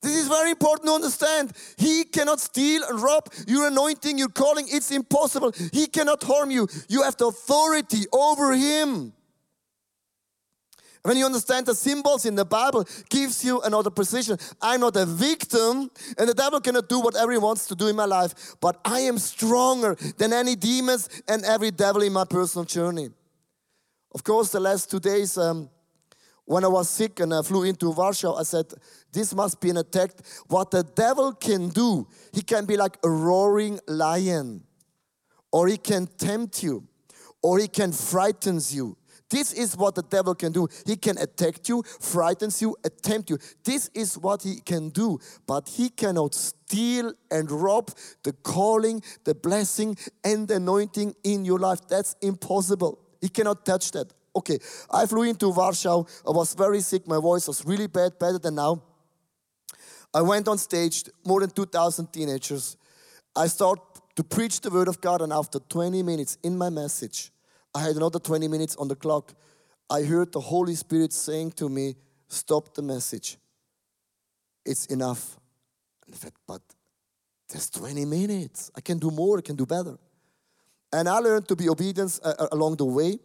This 0.01 0.17
is 0.17 0.29
very 0.29 0.51
important 0.51 0.87
to 0.87 0.93
understand. 0.93 1.53
He 1.77 2.05
cannot 2.05 2.41
steal 2.41 2.83
and 2.89 3.01
rob 3.01 3.29
your 3.49 3.67
anointing, 3.67 4.17
your 4.17 4.29
calling. 4.29 4.67
It's 4.71 4.91
impossible. 4.91 5.53
He 5.73 5.87
cannot 5.87 6.23
harm 6.23 6.51
you. 6.51 6.69
You 6.89 7.03
have 7.03 7.17
the 7.17 7.27
authority 7.27 8.05
over 8.13 8.55
him. 8.55 9.13
When 11.03 11.17
you 11.17 11.25
understand 11.25 11.67
the 11.67 11.75
symbols 11.75 12.27
in 12.27 12.35
the 12.35 12.45
Bible, 12.45 12.87
gives 13.09 13.45
you 13.45 13.61
another 13.63 13.91
position. 13.91 14.37
I'm 14.61 14.81
not 14.81 14.97
a 14.97 15.07
victim, 15.07 15.91
and 16.19 16.29
the 16.29 16.35
devil 16.35 16.61
cannot 16.61 16.89
do 16.89 17.01
whatever 17.01 17.33
he 17.33 17.39
wants 17.39 17.67
to 17.69 17.75
do 17.75 17.87
in 17.87 17.97
my 17.97 18.05
life, 18.05 18.57
but 18.61 18.81
I 18.85 19.01
am 19.01 19.19
stronger 19.19 19.97
than 20.19 20.33
any 20.33 20.55
demons 20.55 21.09
and 21.29 21.45
every 21.45 21.71
devil 21.71 22.03
in 22.03 22.13
my 22.13 22.25
personal 22.25 22.65
journey. 22.65 23.11
Of 24.13 24.25
course, 24.25 24.51
the 24.51 24.61
last 24.61 24.91
two 24.91 25.01
days, 25.01 25.39
um, 25.39 25.71
when 26.49 26.65
I 26.65 26.69
was 26.69 26.89
sick 26.89 27.21
and 27.21 27.35
I 27.35 27.43
flew 27.43 27.65
into 27.65 27.91
Warsaw, 27.91 28.37
I 28.37 28.43
said, 28.43 28.73
This 29.13 29.35
must 29.35 29.61
be 29.61 29.69
an 29.69 29.77
attack. 29.77 30.13
What 30.47 30.71
the 30.71 30.83
devil 30.83 31.35
can 31.35 31.69
do, 31.69 32.09
he 32.33 32.41
can 32.41 32.65
be 32.65 32.79
like 32.79 32.97
a 33.05 33.11
roaring 33.11 33.79
lion, 33.87 34.65
or 35.53 35.69
he 35.69 35.77
can 35.77 36.07
tempt 36.07 36.63
you, 36.63 36.89
or 37.43 37.59
he 37.59 37.69
can 37.69 37.93
frighten 37.93 38.61
you. 38.71 38.97
This 39.29 39.53
is 39.53 39.77
what 39.77 39.95
the 39.95 40.03
devil 40.03 40.35
can 40.35 40.53
do. 40.53 40.69
He 40.87 40.97
can 40.97 41.19
attack 41.19 41.69
you, 41.69 41.83
frightens 42.01 42.63
you, 42.63 42.77
attempt 42.83 43.29
you. 43.29 43.37
This 43.63 43.91
is 43.93 44.17
what 44.17 44.43
he 44.43 44.61
can 44.61 44.89
do. 44.89 45.19
But 45.47 45.69
he 45.69 45.91
cannot 45.91 46.35
steal 46.35 47.13
and 47.31 47.51
rob 47.51 47.91
the 48.23 48.33
calling, 48.33 49.03
the 49.25 49.35
blessing, 49.35 49.99
and 50.25 50.49
the 50.49 50.55
anointing 50.57 51.15
in 51.25 51.45
your 51.45 51.59
life. 51.59 51.81
That's 51.89 52.17
impossible. 52.23 53.01
He 53.21 53.29
cannot 53.29 53.67
touch 53.67 53.91
that. 53.91 54.15
Okay, 54.39 54.61
I 54.89 55.05
flew 55.07 55.25
into 55.25 55.49
Warsaw. 55.49 56.05
I 56.25 56.31
was 56.31 56.55
very 56.55 56.81
sick. 56.81 57.09
My 57.09 57.19
voice 57.19 57.49
was 57.49 57.65
really 57.67 57.89
bad, 57.89 58.21
better 58.21 58.39
than 58.39 58.55
now. 58.55 58.81
I 60.15 60.23
went 60.23 60.47
on 60.47 60.59
stage, 60.59 61.05
more 61.27 61.41
than 61.41 61.51
2,000 61.51 62.13
teenagers. 62.13 62.77
I 63.35 63.49
started 63.49 63.83
to 64.15 64.23
preach 64.23 64.61
the 64.61 64.71
word 64.71 64.87
of 64.87 65.01
God, 65.01 65.23
and 65.23 65.33
after 65.33 65.59
20 65.59 66.05
minutes 66.05 66.39
in 66.45 66.57
my 66.57 66.71
message, 66.71 67.33
I 67.75 67.83
had 67.83 67.97
another 67.97 68.21
20 68.21 68.47
minutes 68.47 68.77
on 68.77 68.87
the 68.87 68.95
clock. 68.95 69.35
I 69.91 70.03
heard 70.03 70.31
the 70.31 70.41
Holy 70.41 70.77
Spirit 70.77 71.13
saying 71.13 71.53
to 71.53 71.69
me, 71.69 71.97
Stop 72.29 72.75
the 72.75 72.83
message. 72.83 73.39
It's 74.65 74.87
enough. 74.87 75.37
And 76.07 76.15
I 76.15 76.19
said, 76.19 76.33
But 76.47 76.63
there's 77.49 77.71
20 77.71 78.05
minutes. 78.05 78.71
I 78.77 78.83
can 78.83 78.99
do 78.99 79.11
more, 79.11 79.39
I 79.39 79.43
can 79.43 79.57
do 79.57 79.67
better. 79.67 79.99
And 80.93 81.09
I 81.09 81.19
learned 81.19 81.49
to 81.49 81.57
be 81.57 81.69
obedient 81.69 82.21
uh, 82.23 82.47
along 82.53 82.77
the 82.77 82.85
way. 82.85 83.19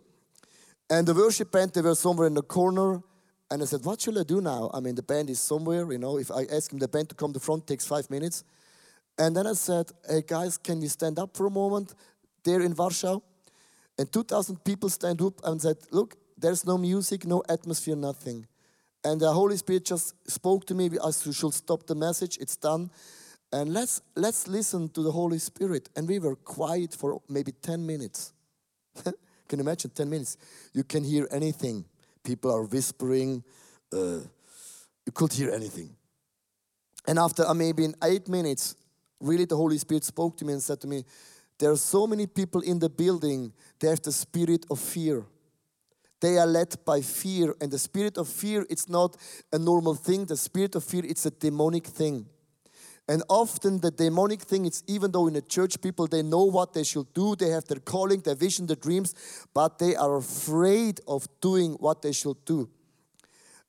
And 0.90 1.08
the 1.08 1.14
worship 1.14 1.52
band, 1.52 1.74
they 1.74 1.82
were 1.82 1.96
somewhere 1.96 2.28
in 2.28 2.34
the 2.34 2.42
corner. 2.42 3.02
And 3.50 3.62
I 3.62 3.66
said, 3.66 3.84
What 3.84 4.02
should 4.02 4.18
I 4.18 4.24
do 4.24 4.42
now? 4.42 4.70
I 4.74 4.80
mean, 4.80 4.96
the 4.96 5.04
band 5.04 5.30
is 5.30 5.40
somewhere, 5.40 5.92
you 5.92 5.98
know. 5.98 6.18
If 6.18 6.32
I 6.32 6.44
ask 6.46 6.72
him 6.72 6.80
the 6.80 6.88
band 6.88 7.10
to 7.10 7.16
come 7.16 7.34
to 7.34 7.40
front, 7.40 7.68
takes 7.68 7.86
five 7.86 8.10
minutes. 8.10 8.44
And 9.18 9.36
then 9.36 9.48
I 9.48 9.54
said, 9.54 9.92
Hey 10.10 10.24
guys, 10.26 10.58
can 10.58 10.82
you 10.82 10.90
stand 10.90 11.20
up 11.20 11.36
for 11.36 11.46
a 11.46 11.52
moment 11.52 11.94
there 12.44 12.62
in 12.62 12.76
Warsaw? 12.76 13.20
And 13.98 14.12
2,000 14.12 14.64
people 14.64 14.90
stand 14.90 15.22
up 15.22 15.40
and 15.44 15.62
said, 15.62 15.78
Look, 15.92 16.16
there's 16.38 16.66
no 16.66 16.78
music, 16.78 17.26
no 17.26 17.44
atmosphere, 17.48 17.96
nothing. 17.96 18.48
And 19.04 19.20
the 19.20 19.32
Holy 19.32 19.58
Spirit 19.58 19.86
just 19.86 20.16
spoke 20.30 20.66
to 20.68 20.74
me 20.74 20.90
you 20.90 21.34
should 21.34 21.54
stop 21.54 21.86
the 21.86 21.96
message, 21.96 22.38
it's 22.40 22.56
done. 22.56 22.90
And 23.52 23.72
let's 23.72 24.02
let's 24.16 24.48
listen 24.48 24.90
to 24.90 25.04
the 25.04 25.12
Holy 25.12 25.38
Spirit. 25.38 25.90
And 25.96 26.08
we 26.08 26.20
were 26.20 26.36
quiet 26.36 26.94
for 26.96 27.22
maybe 27.30 27.52
10 27.52 27.86
minutes. 27.86 28.34
Can 29.54 29.60
imagine 29.60 29.92
10 29.92 30.10
minutes? 30.10 30.36
You 30.74 30.84
can 30.84 31.04
hear 31.04 31.28
anything. 31.30 31.86
People 32.24 32.52
are 32.52 32.64
whispering. 32.64 33.44
Uh, 33.94 34.22
you 35.06 35.12
could 35.14 35.32
hear 35.32 35.52
anything. 35.52 35.96
And 37.08 37.20
after 37.20 37.46
uh, 37.46 37.54
maybe 37.54 37.86
in 37.86 37.94
eight 38.04 38.28
minutes, 38.28 38.74
really 39.20 39.46
the 39.46 39.56
Holy 39.56 39.78
Spirit 39.78 40.06
spoke 40.06 40.38
to 40.38 40.46
me 40.46 40.54
and 40.54 40.64
said 40.64 40.82
to 40.82 40.88
me, 40.88 41.06
There 41.60 41.70
are 41.70 41.78
so 41.78 42.08
many 42.08 42.26
people 42.26 42.62
in 42.62 42.80
the 42.80 42.90
building, 42.90 43.54
they 43.80 43.90
have 43.90 44.02
the 44.02 44.12
spirit 44.12 44.66
of 44.72 44.80
fear. 44.80 45.24
They 46.20 46.40
are 46.40 46.48
led 46.48 46.76
by 46.84 47.02
fear, 47.02 47.54
and 47.62 47.70
the 47.70 47.78
spirit 47.78 48.18
of 48.18 48.28
fear, 48.28 48.66
it's 48.72 48.90
not 48.90 49.16
a 49.52 49.60
normal 49.60 49.94
thing. 49.94 50.26
The 50.26 50.36
spirit 50.36 50.74
of 50.74 50.84
fear, 50.84 51.04
it's 51.06 51.28
a 51.28 51.30
demonic 51.30 51.86
thing. 51.86 52.26
And 53.08 53.22
often 53.28 53.80
the 53.80 53.92
demonic 53.92 54.42
thing 54.42 54.66
is 54.66 54.82
even 54.88 55.12
though 55.12 55.28
in 55.28 55.34
the 55.34 55.42
church 55.42 55.82
people 55.82 56.08
they 56.08 56.22
know 56.22 56.46
what 56.46 56.74
they 56.74 56.84
should 56.84 57.14
do, 57.14 57.36
they 57.36 57.50
have 57.50 57.66
their 57.66 57.80
calling, 57.80 58.22
their 58.22 58.36
vision, 58.36 58.66
their 58.66 58.78
dreams, 58.78 59.14
but 59.54 59.78
they 59.78 59.96
are 59.96 60.16
afraid 60.16 61.02
of 61.08 61.28
doing 61.42 61.74
what 61.74 62.02
they 62.02 62.14
should 62.14 62.44
do. 62.46 62.70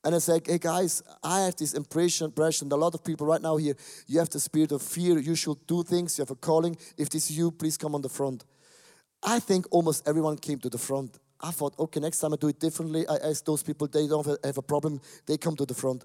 And 0.04 0.14
I 0.14 0.18
say, 0.18 0.40
hey 0.44 0.58
guys, 0.58 1.02
I 1.22 1.40
have 1.40 1.56
this 1.56 1.72
impression, 1.72 2.26
impression. 2.26 2.70
A 2.70 2.76
lot 2.76 2.94
of 2.94 3.02
people 3.02 3.26
right 3.26 3.40
now 3.40 3.56
here, 3.56 3.74
you 4.06 4.18
have 4.18 4.28
the 4.28 4.38
spirit 4.38 4.70
of 4.70 4.82
fear. 4.82 5.18
You 5.18 5.34
should 5.34 5.66
do 5.66 5.82
things. 5.82 6.18
You 6.18 6.22
have 6.22 6.30
a 6.30 6.36
calling. 6.36 6.76
If 6.98 7.08
this 7.08 7.30
is 7.30 7.38
you, 7.38 7.50
please 7.50 7.78
come 7.78 7.94
on 7.94 8.02
the 8.02 8.10
front. 8.10 8.44
I 9.22 9.40
think 9.40 9.66
almost 9.70 10.06
everyone 10.06 10.36
came 10.36 10.58
to 10.58 10.68
the 10.68 10.78
front. 10.78 11.18
I 11.40 11.50
thought, 11.50 11.74
okay, 11.78 12.00
next 12.00 12.20
time 12.20 12.34
I 12.34 12.36
do 12.36 12.48
it 12.48 12.60
differently. 12.60 13.06
I 13.08 13.16
ask 13.16 13.44
those 13.44 13.62
people, 13.62 13.86
they 13.86 14.06
don't 14.06 14.26
have 14.44 14.58
a 14.58 14.62
problem. 14.62 15.00
They 15.26 15.38
come 15.38 15.56
to 15.56 15.64
the 15.64 15.74
front. 15.74 16.04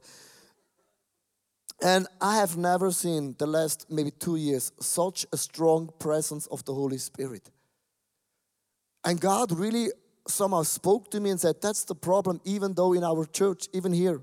And 1.81 2.07
I 2.19 2.37
have 2.37 2.57
never 2.57 2.91
seen 2.91 3.35
the 3.37 3.47
last 3.47 3.85
maybe 3.89 4.11
two 4.11 4.35
years 4.35 4.71
such 4.79 5.25
a 5.31 5.37
strong 5.37 5.89
presence 5.97 6.45
of 6.47 6.65
the 6.65 6.73
Holy 6.73 6.97
Spirit. 6.97 7.49
And 9.05 9.19
God 9.19 9.51
really 9.51 9.89
somehow 10.27 10.63
spoke 10.63 11.09
to 11.11 11.19
me 11.19 11.29
and 11.29 11.39
said, 11.39 11.61
That's 11.61 11.85
the 11.85 11.95
problem, 11.95 12.41
even 12.43 12.73
though 12.73 12.93
in 12.93 13.03
our 13.03 13.25
church, 13.25 13.67
even 13.73 13.93
here, 13.93 14.21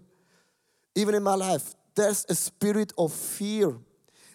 even 0.95 1.15
in 1.15 1.23
my 1.23 1.35
life, 1.35 1.75
there's 1.95 2.27
a 2.29 2.35
spirit 2.35 2.93
of 2.99 3.13
fear. 3.13 3.75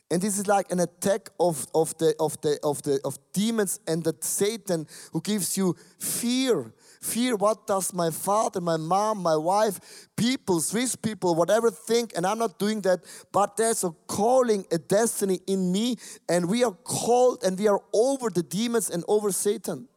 And 0.10 0.21
this 0.21 0.38
is 0.38 0.47
like 0.47 0.71
an 0.71 0.81
attack 0.81 1.29
of, 1.39 1.67
of, 1.73 1.97
the, 1.97 2.13
of, 2.19 2.39
the, 2.41 2.60
of, 2.63 2.81
the, 2.81 2.99
of 3.05 3.17
demons 3.31 3.79
and 3.88 4.03
that 4.03 4.23
Satan 4.23 4.86
who 5.13 5.21
gives 5.21 5.55
you 5.55 5.75
fear. 5.99 6.73
Fear, 7.01 7.37
what 7.37 7.65
does 7.65 7.93
my 7.93 8.11
father, 8.11 8.61
my 8.61 8.77
mom, 8.77 9.23
my 9.23 9.35
wife, 9.35 10.07
people, 10.15 10.59
Swiss 10.59 10.95
people, 10.95 11.33
whatever 11.33 11.71
think, 11.71 12.13
and 12.15 12.27
I'm 12.27 12.37
not 12.37 12.59
doing 12.59 12.81
that. 12.81 12.99
But 13.31 13.57
there's 13.57 13.83
a 13.83 13.89
calling, 14.05 14.65
a 14.71 14.77
destiny 14.77 15.39
in 15.47 15.71
me, 15.71 15.97
and 16.29 16.47
we 16.47 16.63
are 16.63 16.71
called 16.71 17.43
and 17.43 17.57
we 17.57 17.67
are 17.67 17.81
over 17.91 18.29
the 18.29 18.43
demons 18.43 18.91
and 18.91 19.03
over 19.07 19.31
Satan. 19.31 19.87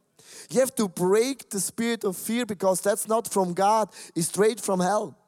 You 0.50 0.60
have 0.60 0.74
to 0.76 0.88
break 0.88 1.50
the 1.50 1.60
spirit 1.60 2.04
of 2.04 2.16
fear 2.16 2.46
because 2.46 2.80
that's 2.80 3.06
not 3.06 3.28
from 3.28 3.52
God, 3.52 3.90
it's 4.16 4.28
straight 4.28 4.58
from 4.58 4.80
hell. 4.80 5.18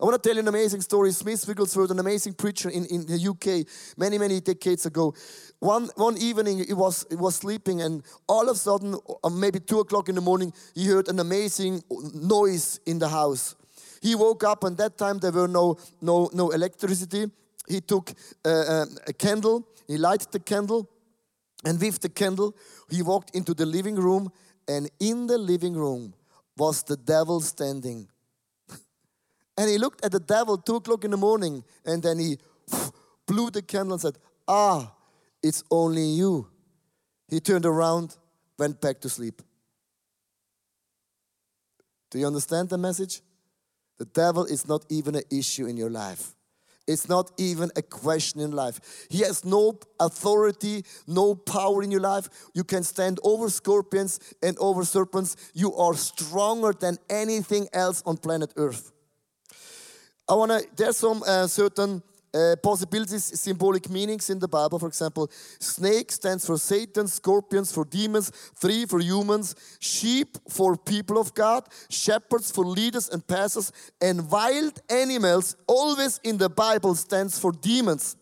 I 0.00 0.04
want 0.04 0.20
to 0.20 0.28
tell 0.28 0.34
you 0.34 0.40
an 0.40 0.48
amazing 0.48 0.80
story. 0.80 1.12
Smith 1.12 1.46
Wigglesworth, 1.46 1.90
an 1.90 2.00
amazing 2.00 2.34
preacher 2.34 2.68
in, 2.68 2.84
in 2.86 3.06
the 3.06 3.28
UK 3.28 3.66
many, 3.96 4.18
many 4.18 4.40
decades 4.40 4.86
ago. 4.86 5.14
One, 5.60 5.88
one 5.94 6.18
evening, 6.18 6.64
he 6.66 6.74
was, 6.74 7.06
he 7.08 7.14
was 7.14 7.36
sleeping, 7.36 7.80
and 7.80 8.02
all 8.26 8.48
of 8.48 8.56
a 8.56 8.58
sudden, 8.58 8.96
uh, 9.22 9.28
maybe 9.30 9.60
two 9.60 9.78
o'clock 9.78 10.08
in 10.08 10.16
the 10.16 10.20
morning, 10.20 10.52
he 10.74 10.86
heard 10.86 11.08
an 11.08 11.20
amazing 11.20 11.82
noise 12.12 12.80
in 12.86 12.98
the 12.98 13.08
house. 13.08 13.54
He 14.02 14.16
woke 14.16 14.42
up, 14.42 14.64
and 14.64 14.76
that 14.78 14.98
time 14.98 15.18
there 15.18 15.30
were 15.30 15.48
no, 15.48 15.78
no, 16.00 16.28
no 16.32 16.50
electricity. 16.50 17.30
He 17.68 17.80
took 17.80 18.12
uh, 18.44 18.48
uh, 18.48 18.86
a 19.06 19.12
candle, 19.12 19.68
he 19.86 19.96
lighted 19.96 20.32
the 20.32 20.40
candle, 20.40 20.90
and 21.64 21.80
with 21.80 22.00
the 22.00 22.08
candle, 22.08 22.56
he 22.90 23.00
walked 23.00 23.34
into 23.36 23.54
the 23.54 23.64
living 23.64 23.94
room, 23.94 24.30
and 24.66 24.90
in 24.98 25.28
the 25.28 25.38
living 25.38 25.74
room 25.74 26.14
was 26.56 26.82
the 26.82 26.96
devil 26.96 27.40
standing 27.40 28.08
and 29.56 29.70
he 29.70 29.78
looked 29.78 30.04
at 30.04 30.12
the 30.12 30.20
devil 30.20 30.58
two 30.58 30.76
o'clock 30.76 31.04
in 31.04 31.10
the 31.10 31.16
morning 31.16 31.64
and 31.84 32.02
then 32.02 32.18
he 32.18 32.38
blew 33.26 33.50
the 33.50 33.62
candle 33.62 33.94
and 33.94 34.02
said, 34.02 34.18
Ah, 34.48 34.92
it's 35.42 35.62
only 35.70 36.04
you. 36.04 36.48
He 37.28 37.40
turned 37.40 37.66
around, 37.66 38.16
went 38.58 38.80
back 38.80 39.00
to 39.00 39.08
sleep. 39.08 39.42
Do 42.10 42.18
you 42.18 42.26
understand 42.26 42.68
the 42.68 42.78
message? 42.78 43.22
The 43.98 44.04
devil 44.04 44.44
is 44.44 44.68
not 44.68 44.84
even 44.88 45.14
an 45.14 45.22
issue 45.30 45.66
in 45.66 45.76
your 45.76 45.90
life. 45.90 46.34
It's 46.86 47.08
not 47.08 47.30
even 47.38 47.70
a 47.76 47.82
question 47.82 48.40
in 48.40 48.50
life. 48.52 49.06
He 49.08 49.20
has 49.20 49.44
no 49.44 49.78
authority, 49.98 50.84
no 51.06 51.34
power 51.34 51.82
in 51.82 51.90
your 51.90 52.00
life. 52.00 52.28
You 52.52 52.62
can 52.62 52.82
stand 52.82 53.18
over 53.22 53.48
scorpions 53.48 54.20
and 54.42 54.58
over 54.58 54.84
serpents. 54.84 55.36
You 55.54 55.74
are 55.74 55.94
stronger 55.94 56.72
than 56.72 56.98
anything 57.08 57.68
else 57.72 58.02
on 58.04 58.18
planet 58.18 58.52
Earth. 58.56 58.92
I 60.28 60.34
want 60.34 60.52
to, 60.52 60.66
there's 60.74 60.96
some 60.96 61.22
uh, 61.22 61.46
certain 61.46 62.02
uh, 62.34 62.56
possibilities, 62.62 63.38
symbolic 63.40 63.88
meanings 63.90 64.30
in 64.30 64.38
the 64.38 64.48
Bible. 64.48 64.78
For 64.78 64.88
example, 64.88 65.30
snake 65.60 66.10
stands 66.10 66.46
for 66.46 66.58
Satan, 66.58 67.06
scorpions 67.06 67.70
for 67.70 67.84
demons, 67.84 68.30
three 68.56 68.86
for 68.86 69.00
humans, 69.00 69.54
sheep 69.80 70.38
for 70.48 70.76
people 70.76 71.18
of 71.18 71.34
God, 71.34 71.68
shepherds 71.90 72.50
for 72.50 72.64
leaders 72.64 73.08
and 73.08 73.24
pastors, 73.26 73.70
and 74.00 74.30
wild 74.30 74.80
animals, 74.90 75.56
always 75.66 76.18
in 76.24 76.38
the 76.38 76.48
Bible, 76.48 76.94
stands 76.94 77.38
for 77.38 77.52
demons. 77.52 78.16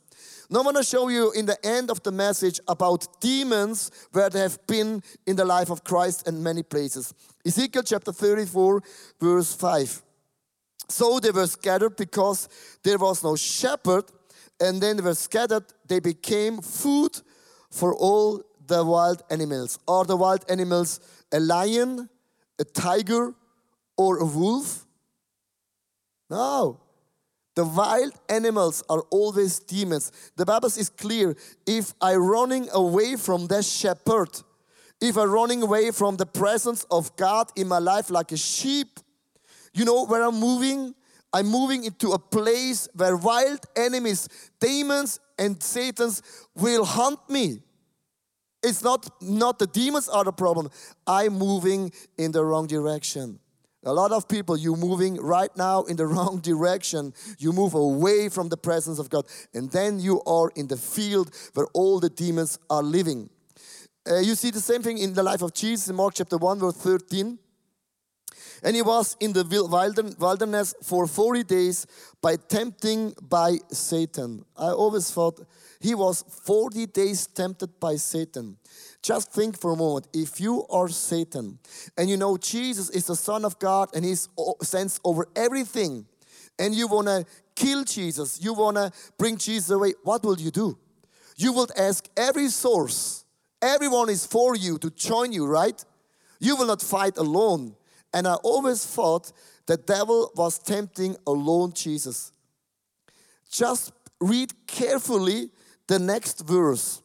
Now 0.50 0.60
I 0.60 0.64
want 0.64 0.76
to 0.76 0.82
show 0.82 1.08
you 1.08 1.32
in 1.32 1.46
the 1.46 1.56
end 1.64 1.90
of 1.90 2.02
the 2.02 2.12
message 2.12 2.60
about 2.68 3.20
demons 3.22 3.90
where 4.12 4.28
they 4.28 4.40
have 4.40 4.58
been 4.66 5.02
in 5.24 5.36
the 5.36 5.46
life 5.46 5.70
of 5.70 5.84
Christ 5.84 6.28
in 6.28 6.42
many 6.42 6.62
places. 6.62 7.14
Ezekiel 7.46 7.82
chapter 7.84 8.12
34, 8.12 8.82
verse 9.18 9.54
5. 9.54 10.02
So 10.92 11.18
they 11.20 11.30
were 11.30 11.46
scattered 11.46 11.96
because 11.96 12.48
there 12.82 12.98
was 12.98 13.24
no 13.24 13.34
shepherd, 13.34 14.04
and 14.60 14.78
then 14.80 14.98
they 14.98 15.02
were 15.02 15.14
scattered, 15.14 15.64
they 15.88 16.00
became 16.00 16.60
food 16.60 17.18
for 17.70 17.94
all 17.94 18.42
the 18.66 18.84
wild 18.84 19.22
animals. 19.30 19.78
Are 19.88 20.04
the 20.04 20.16
wild 20.16 20.44
animals 20.50 21.00
a 21.32 21.40
lion, 21.40 22.10
a 22.58 22.64
tiger, 22.64 23.32
or 23.96 24.18
a 24.18 24.24
wolf? 24.26 24.84
No. 26.28 26.80
The 27.54 27.64
wild 27.64 28.12
animals 28.28 28.82
are 28.90 29.02
always 29.10 29.60
demons. 29.60 30.12
The 30.36 30.44
Bible 30.44 30.68
is 30.68 30.90
clear. 30.90 31.34
If 31.66 31.94
I 32.02 32.16
running 32.16 32.68
away 32.72 33.16
from 33.16 33.46
the 33.46 33.62
shepherd, 33.62 34.42
if 35.00 35.16
I'm 35.16 35.30
running 35.30 35.62
away 35.62 35.90
from 35.90 36.16
the 36.16 36.26
presence 36.26 36.84
of 36.90 37.16
God 37.16 37.50
in 37.56 37.66
my 37.68 37.78
life 37.78 38.10
like 38.10 38.30
a 38.32 38.36
sheep, 38.36 39.00
you 39.74 39.84
know 39.84 40.04
where 40.04 40.22
I'm 40.22 40.38
moving? 40.38 40.94
I'm 41.32 41.46
moving 41.46 41.84
into 41.84 42.12
a 42.12 42.18
place 42.18 42.88
where 42.94 43.16
wild 43.16 43.60
enemies, 43.74 44.28
demons, 44.60 45.18
and 45.38 45.62
Satans 45.62 46.22
will 46.54 46.84
hunt 46.84 47.18
me. 47.28 47.60
It's 48.62 48.84
not, 48.84 49.08
not 49.20 49.58
the 49.58 49.66
demons 49.66 50.08
are 50.08 50.24
the 50.24 50.32
problem. 50.32 50.70
I'm 51.06 51.32
moving 51.32 51.90
in 52.18 52.32
the 52.32 52.44
wrong 52.44 52.66
direction. 52.66 53.40
A 53.84 53.92
lot 53.92 54.12
of 54.12 54.28
people, 54.28 54.56
you're 54.56 54.76
moving 54.76 55.16
right 55.16 55.50
now 55.56 55.82
in 55.84 55.96
the 55.96 56.06
wrong 56.14 56.38
direction. 56.40 57.12
You 57.38 57.52
move 57.52 57.74
away 57.74 58.28
from 58.28 58.48
the 58.48 58.56
presence 58.56 58.98
of 58.98 59.10
God. 59.10 59.26
And 59.54 59.70
then 59.70 59.98
you 59.98 60.22
are 60.22 60.50
in 60.54 60.68
the 60.68 60.76
field 60.76 61.34
where 61.54 61.66
all 61.74 61.98
the 61.98 62.10
demons 62.10 62.58
are 62.70 62.82
living. 62.82 63.28
Uh, 64.08 64.18
you 64.18 64.34
see 64.34 64.50
the 64.50 64.60
same 64.60 64.82
thing 64.82 64.98
in 64.98 65.14
the 65.14 65.22
life 65.22 65.42
of 65.42 65.54
Jesus 65.54 65.88
in 65.88 65.96
Mark 65.96 66.14
chapter 66.14 66.36
1, 66.36 66.58
verse 66.60 66.76
13. 66.76 67.38
And 68.62 68.76
he 68.76 68.82
was 68.82 69.16
in 69.20 69.32
the 69.32 69.44
wilderness 70.18 70.74
for 70.82 71.06
40 71.06 71.44
days 71.44 71.86
by 72.20 72.36
tempting 72.36 73.14
by 73.20 73.58
Satan. 73.70 74.44
I 74.56 74.68
always 74.68 75.10
thought 75.10 75.46
he 75.80 75.94
was 75.94 76.22
40 76.44 76.86
days 76.86 77.26
tempted 77.26 77.80
by 77.80 77.96
Satan. 77.96 78.56
Just 79.02 79.32
think 79.32 79.58
for 79.58 79.72
a 79.72 79.76
moment 79.76 80.06
if 80.12 80.40
you 80.40 80.64
are 80.70 80.88
Satan 80.88 81.58
and 81.98 82.08
you 82.08 82.16
know 82.16 82.36
Jesus 82.36 82.88
is 82.90 83.06
the 83.06 83.16
Son 83.16 83.44
of 83.44 83.58
God 83.58 83.88
and 83.94 84.04
he's 84.04 84.28
sends 84.62 85.00
over 85.04 85.26
everything, 85.34 86.06
and 86.58 86.74
you 86.74 86.86
want 86.86 87.08
to 87.08 87.24
kill 87.56 87.84
Jesus, 87.84 88.38
you 88.42 88.54
want 88.54 88.76
to 88.76 88.92
bring 89.18 89.36
Jesus 89.36 89.70
away, 89.70 89.94
what 90.04 90.22
will 90.22 90.38
you 90.38 90.50
do? 90.50 90.78
You 91.36 91.52
will 91.52 91.68
ask 91.76 92.08
every 92.16 92.48
source, 92.48 93.24
everyone 93.60 94.10
is 94.10 94.26
for 94.26 94.54
you 94.54 94.78
to 94.78 94.90
join 94.90 95.32
you, 95.32 95.46
right? 95.46 95.84
You 96.38 96.56
will 96.56 96.66
not 96.66 96.82
fight 96.82 97.16
alone. 97.16 97.74
And 98.14 98.26
I 98.26 98.34
always 98.34 98.84
thought 98.84 99.32
the 99.66 99.76
devil 99.76 100.32
was 100.34 100.58
tempting 100.58 101.16
alone 101.26 101.72
Jesus. 101.72 102.32
Just 103.50 103.92
read 104.20 104.52
carefully 104.66 105.50
the 105.86 105.98
next 105.98 106.46
verse. 106.46 107.02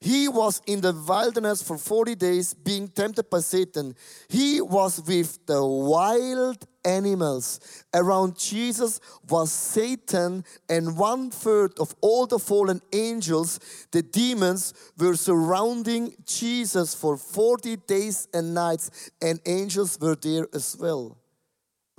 He 0.00 0.28
was 0.28 0.62
in 0.66 0.80
the 0.80 0.92
wilderness 0.92 1.60
for 1.60 1.76
40 1.76 2.14
days 2.14 2.54
being 2.54 2.86
tempted 2.86 3.28
by 3.28 3.40
Satan. 3.40 3.96
He 4.28 4.60
was 4.60 5.02
with 5.02 5.44
the 5.46 5.64
wild 5.64 6.64
animals. 6.84 7.84
Around 7.92 8.38
Jesus 8.38 9.00
was 9.28 9.50
Satan, 9.50 10.44
and 10.68 10.96
one 10.96 11.30
third 11.30 11.76
of 11.80 11.96
all 12.00 12.26
the 12.26 12.38
fallen 12.38 12.80
angels, 12.92 13.58
the 13.90 14.02
demons, 14.02 14.72
were 14.96 15.16
surrounding 15.16 16.14
Jesus 16.24 16.94
for 16.94 17.16
40 17.16 17.76
days 17.88 18.28
and 18.32 18.54
nights, 18.54 19.10
and 19.20 19.40
angels 19.46 19.98
were 20.00 20.14
there 20.16 20.46
as 20.54 20.76
well. 20.78 21.18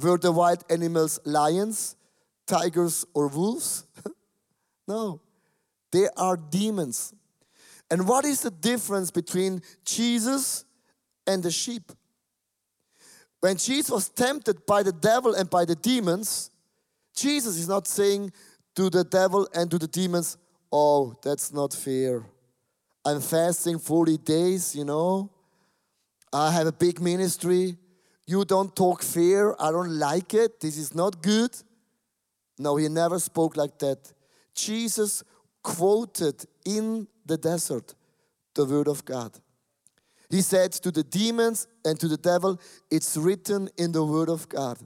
Were 0.02 0.18
the 0.18 0.32
wild 0.32 0.64
animals 0.70 1.20
lions, 1.26 1.98
tigers, 2.48 3.06
or 3.14 3.28
wolves? 3.28 3.86
no, 4.88 5.20
they 5.92 6.08
are 6.16 6.38
demons. 6.38 7.14
And 7.92 8.08
what 8.08 8.26
is 8.26 8.42
the 8.42 8.52
difference 8.52 9.12
between 9.12 9.62
Jesus 9.84 10.66
and 11.26 11.42
the 11.42 11.52
sheep? 11.52 11.92
When 13.40 13.58
Jesus 13.58 13.90
was 13.90 14.10
tempted 14.10 14.66
by 14.66 14.84
the 14.84 14.92
devil 14.92 15.34
and 15.34 15.50
by 15.50 15.66
the 15.66 15.76
demons, 15.76 16.52
Jesus 17.16 17.58
is 17.58 17.68
not 17.68 17.88
saying 17.88 18.32
to 18.76 18.90
the 18.90 19.04
devil 19.04 19.48
and 19.54 19.72
to 19.72 19.80
the 19.80 19.88
demons, 19.88 20.38
Oh, 20.72 21.18
that's 21.24 21.52
not 21.52 21.74
fair. 21.74 22.24
I'm 23.04 23.22
fasting 23.22 23.80
40 23.80 24.18
days, 24.18 24.76
you 24.76 24.86
know. 24.86 25.32
I 26.32 26.52
have 26.52 26.68
a 26.68 26.72
big 26.72 27.02
ministry. 27.02 27.76
You 28.28 28.46
don't 28.46 28.76
talk 28.76 29.02
fair. 29.02 29.60
I 29.60 29.72
don't 29.72 29.98
like 29.98 30.34
it. 30.36 30.60
This 30.60 30.78
is 30.78 30.94
not 30.94 31.24
good. 31.24 31.50
No, 32.60 32.76
he 32.76 32.88
never 32.88 33.18
spoke 33.18 33.58
like 33.58 33.80
that. 33.80 34.14
Jesus 34.54 35.24
quoted 35.76 36.44
in 36.66 37.08
the 37.26 37.38
desert 37.38 37.94
the 38.56 38.66
word 38.66 38.88
of 38.88 39.06
God. 39.06 39.32
He 40.32 40.42
said 40.42 40.72
to 40.84 40.90
the 40.92 41.04
demons 41.04 41.68
and 41.86 42.00
to 42.00 42.08
the 42.08 42.18
devil, 42.18 42.60
It's 42.90 43.16
written 43.16 43.70
in 43.78 43.92
the 43.92 44.04
word 44.04 44.30
of 44.30 44.50
God. 44.50 44.80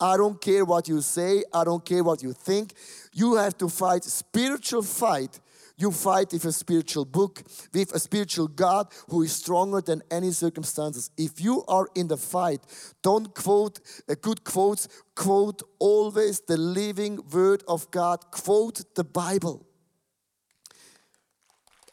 I 0.00 0.16
don't 0.16 0.40
care 0.40 0.64
what 0.64 0.88
you 0.88 1.02
say, 1.02 1.44
I 1.52 1.64
don't 1.64 1.84
care 1.84 2.02
what 2.02 2.22
you 2.22 2.32
think. 2.32 2.72
You 3.12 3.34
have 3.34 3.58
to 3.58 3.68
fight 3.68 4.04
spiritual 4.04 4.82
fight. 4.82 5.38
You 5.76 5.90
fight 5.90 6.32
with 6.32 6.44
a 6.44 6.52
spiritual 6.52 7.04
book, 7.04 7.42
with 7.74 7.92
a 7.92 7.98
spiritual 7.98 8.46
God 8.46 8.88
who 9.08 9.22
is 9.22 9.32
stronger 9.32 9.80
than 9.80 10.02
any 10.10 10.30
circumstances. 10.30 11.10
If 11.16 11.40
you 11.40 11.64
are 11.66 11.88
in 11.94 12.08
the 12.08 12.16
fight, 12.16 12.60
don't 13.02 13.34
quote 13.34 13.80
a 14.08 14.14
good 14.14 14.44
quotes, 14.44 14.86
quote 15.14 15.62
always 15.78 16.40
the 16.40 16.56
living 16.56 17.18
word 17.32 17.64
of 17.66 17.90
God, 17.90 18.30
quote 18.30 18.94
the 18.94 19.04
Bible. 19.04 19.66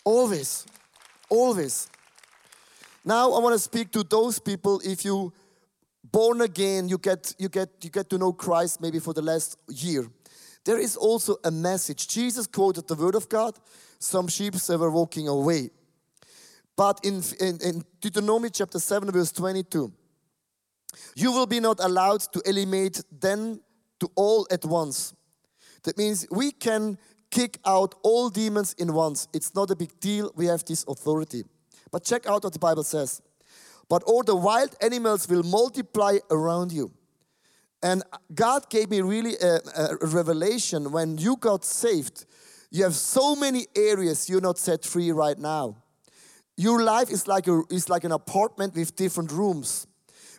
Always. 0.04 0.66
Always. 1.30 1.90
Now 3.06 3.32
I 3.34 3.40
want 3.40 3.54
to 3.54 3.60
speak 3.60 3.92
to 3.92 4.04
those 4.04 4.40
people 4.40 4.82
if 4.84 5.06
you 5.06 5.34
born 6.04 6.42
again, 6.42 6.90
you 6.90 6.98
get 6.98 7.34
you 7.38 7.50
get 7.50 7.70
you 7.82 7.90
get 7.90 8.10
to 8.10 8.18
know 8.18 8.34
Christ 8.34 8.82
maybe 8.82 9.00
for 9.00 9.14
the 9.14 9.22
last 9.22 9.58
year. 9.68 10.08
There 10.66 10.80
is 10.80 10.96
also 10.96 11.38
a 11.44 11.52
message. 11.52 12.08
Jesus 12.08 12.46
quoted 12.46 12.88
the 12.88 12.96
word 12.96 13.16
of 13.16 13.30
God. 13.30 13.58
Some 14.00 14.28
sheep 14.28 14.54
they 14.54 14.76
were 14.76 14.92
walking 14.92 15.28
away. 15.28 15.70
But 16.76 17.00
in, 17.04 17.22
in, 17.42 17.60
in 17.62 17.84
Deuteronomy 18.00 18.50
chapter 18.50 18.80
7, 18.80 19.12
verse 19.12 19.34
22, 19.34 19.92
you 21.16 21.32
will 21.32 21.46
be 21.46 21.60
not 21.60 21.80
allowed 21.82 22.22
to 22.32 22.42
eliminate 22.46 23.02
them 23.12 23.60
to 24.00 24.10
all 24.16 24.48
at 24.50 24.64
once. 24.64 25.14
That 25.84 25.98
means 25.98 26.26
we 26.32 26.52
can 26.52 26.98
kick 27.32 27.60
out 27.66 27.96
all 28.04 28.30
demons 28.30 28.74
in 28.74 28.94
once. 28.94 29.28
It's 29.34 29.54
not 29.56 29.72
a 29.72 29.76
big 29.76 30.00
deal. 30.00 30.32
We 30.36 30.48
have 30.48 30.66
this 30.66 30.86
authority. 30.88 31.44
But 31.92 32.04
check 32.04 32.28
out 32.28 32.44
what 32.44 32.54
the 32.54 32.60
Bible 32.60 32.84
says. 32.84 33.22
But 33.88 34.04
all 34.04 34.24
the 34.24 34.36
wild 34.36 34.76
animals 34.82 35.28
will 35.28 35.44
multiply 35.44 36.18
around 36.30 36.72
you. 36.72 36.92
And 37.82 38.04
God 38.34 38.70
gave 38.70 38.90
me 38.90 39.02
really 39.02 39.36
a, 39.42 39.60
a 39.76 39.98
revelation 40.08 40.92
when 40.92 41.18
you 41.18 41.38
got 41.38 41.64
saved. 41.64 42.26
You 42.72 42.84
have 42.84 42.94
so 42.94 43.36
many 43.36 43.68
areas 43.76 44.30
you're 44.30 44.42
not 44.42 44.58
set 44.60 44.86
free 44.86 45.12
right 45.12 45.38
now. 45.38 45.78
Your 46.58 46.84
life 46.84 47.10
is 47.10 47.28
like, 47.28 47.48
a, 47.48 47.64
is 47.70 47.90
like 47.90 48.04
an 48.04 48.12
apartment 48.12 48.76
with 48.76 48.96
different 48.96 49.32
rooms. 49.32 49.88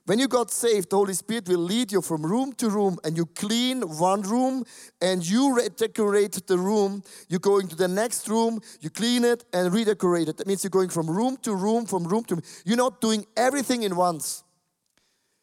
When 0.07 0.19
you 0.19 0.29
got 0.29 0.51
saved, 0.51 0.91
the 0.91 0.97
Holy 0.97 1.15
Spirit 1.15 1.49
will 1.49 1.59
lead 1.59 1.93
you 1.93 2.01
from 2.01 2.25
room 2.25 2.53
to 2.55 2.69
room 2.69 2.99
and 3.05 3.17
you 3.17 3.27
clean 3.27 3.83
one 3.83 4.23
room 4.23 4.65
and 5.01 5.27
you 5.27 5.55
redecorate 5.55 6.47
the 6.47 6.59
room. 6.59 7.03
You 7.29 7.39
go 7.39 7.59
into 7.59 7.77
the 7.77 7.89
next 7.89 8.29
room, 8.29 8.61
you 8.81 8.91
clean 8.91 9.25
it 9.25 9.45
and 9.53 9.73
redecorate 9.73 10.29
it. 10.29 10.37
That 10.39 10.47
means 10.47 10.65
you're 10.65 10.71
going 10.71 10.89
from 10.89 11.09
room 11.09 11.37
to 11.43 11.55
room, 11.55 11.87
from 11.87 12.05
room 12.05 12.25
to 12.25 12.37
room. 12.37 12.45
You're 12.65 12.77
not 12.77 13.01
doing 13.01 13.27
everything 13.37 13.83
in 13.83 13.95
once. 13.95 14.43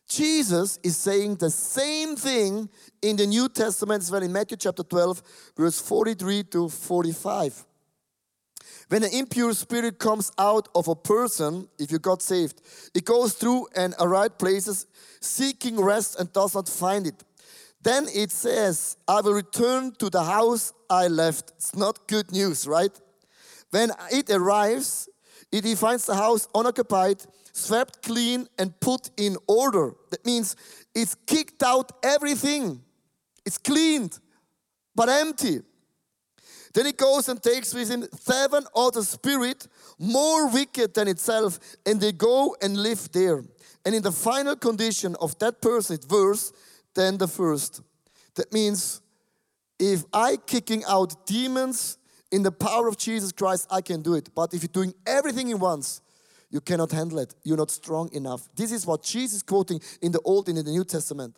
Jesus 0.07 0.79
is 0.83 0.95
saying 0.95 1.35
the 1.35 1.49
same 1.49 2.15
thing 2.15 2.69
in 3.01 3.17
the 3.17 3.27
New 3.27 3.49
Testament 3.49 4.03
as 4.03 4.11
well 4.11 4.23
in 4.23 4.31
Matthew 4.31 4.57
chapter 4.57 4.83
12, 4.83 5.21
verse 5.55 5.81
43 5.81 6.43
to 6.43 6.69
45. 6.69 7.65
When 8.89 9.03
an 9.03 9.11
impure 9.11 9.53
spirit 9.53 9.99
comes 9.99 10.31
out 10.37 10.69
of 10.73 10.87
a 10.87 10.95
person, 10.95 11.67
if 11.77 11.91
you 11.91 11.99
got 11.99 12.21
saved, 12.21 12.61
it 12.93 13.03
goes 13.03 13.33
through 13.33 13.67
and 13.75 13.93
arrives 13.99 14.35
places 14.39 14.87
seeking 15.19 15.81
rest 15.81 16.17
and 16.19 16.31
does 16.31 16.55
not 16.55 16.69
find 16.69 17.05
it. 17.05 17.23
Then 17.81 18.07
it 18.13 18.31
says, 18.31 18.95
I 19.07 19.21
will 19.21 19.33
return 19.33 19.93
to 19.99 20.09
the 20.09 20.23
house 20.23 20.73
I 20.89 21.07
left. 21.07 21.51
It's 21.57 21.75
not 21.75 22.07
good 22.07 22.31
news, 22.31 22.65
right? 22.65 22.91
When 23.71 23.91
it 24.11 24.29
arrives, 24.29 25.09
it 25.51 25.63
finds 25.77 26.05
the 26.05 26.15
house 26.15 26.47
unoccupied, 26.55 27.23
swept 27.51 28.01
clean, 28.01 28.47
and 28.57 28.77
put 28.79 29.09
in 29.17 29.37
order. 29.47 29.93
That 30.11 30.25
means 30.25 30.55
it's 30.95 31.15
kicked 31.25 31.61
out 31.61 31.91
everything. 32.03 32.81
It's 33.45 33.57
cleaned, 33.57 34.17
but 34.95 35.09
empty. 35.09 35.61
Then 36.77 36.85
it 36.85 36.97
goes 36.97 37.27
and 37.27 37.41
takes 37.41 37.73
with 37.73 37.89
him 37.89 38.07
seven 38.19 38.63
other 38.75 39.01
spirits 39.01 39.67
more 39.97 40.47
wicked 40.47 40.93
than 40.93 41.07
itself, 41.07 41.57
and 41.87 41.99
they 41.99 42.11
go 42.11 42.55
and 42.61 42.77
live 42.77 43.11
there. 43.13 43.43
And 43.83 43.95
in 43.95 44.03
the 44.03 44.11
final 44.11 44.55
condition 44.55 45.15
of 45.19 45.39
that 45.39 45.59
person, 45.59 45.95
it's 45.95 46.07
worse 46.07 46.53
than 46.93 47.17
the 47.17 47.27
first. 47.27 47.81
That 48.35 48.53
means 48.53 49.01
if 49.79 50.03
I 50.13 50.37
kicking 50.37 50.83
out 50.87 51.25
demons 51.25 51.97
in 52.31 52.43
the 52.43 52.51
power 52.51 52.87
of 52.87 52.95
Jesus 52.95 53.31
Christ, 53.31 53.65
I 53.71 53.81
can 53.81 54.03
do 54.03 54.13
it. 54.13 54.29
But 54.35 54.53
if 54.53 54.61
you're 54.61 54.67
doing 54.71 54.93
everything 55.07 55.49
in 55.49 55.57
once, 55.57 56.01
you 56.51 56.61
cannot 56.61 56.91
handle 56.91 57.17
it. 57.17 57.33
You're 57.43 57.57
not 57.57 57.71
strong 57.71 58.13
enough. 58.13 58.47
This 58.55 58.71
is 58.71 58.85
what 58.85 59.01
Jesus 59.01 59.41
quoting 59.41 59.81
in 59.99 60.11
the 60.11 60.21
Old 60.21 60.47
and 60.47 60.59
in 60.59 60.65
the 60.65 60.71
New 60.73 60.85
Testament. 60.85 61.37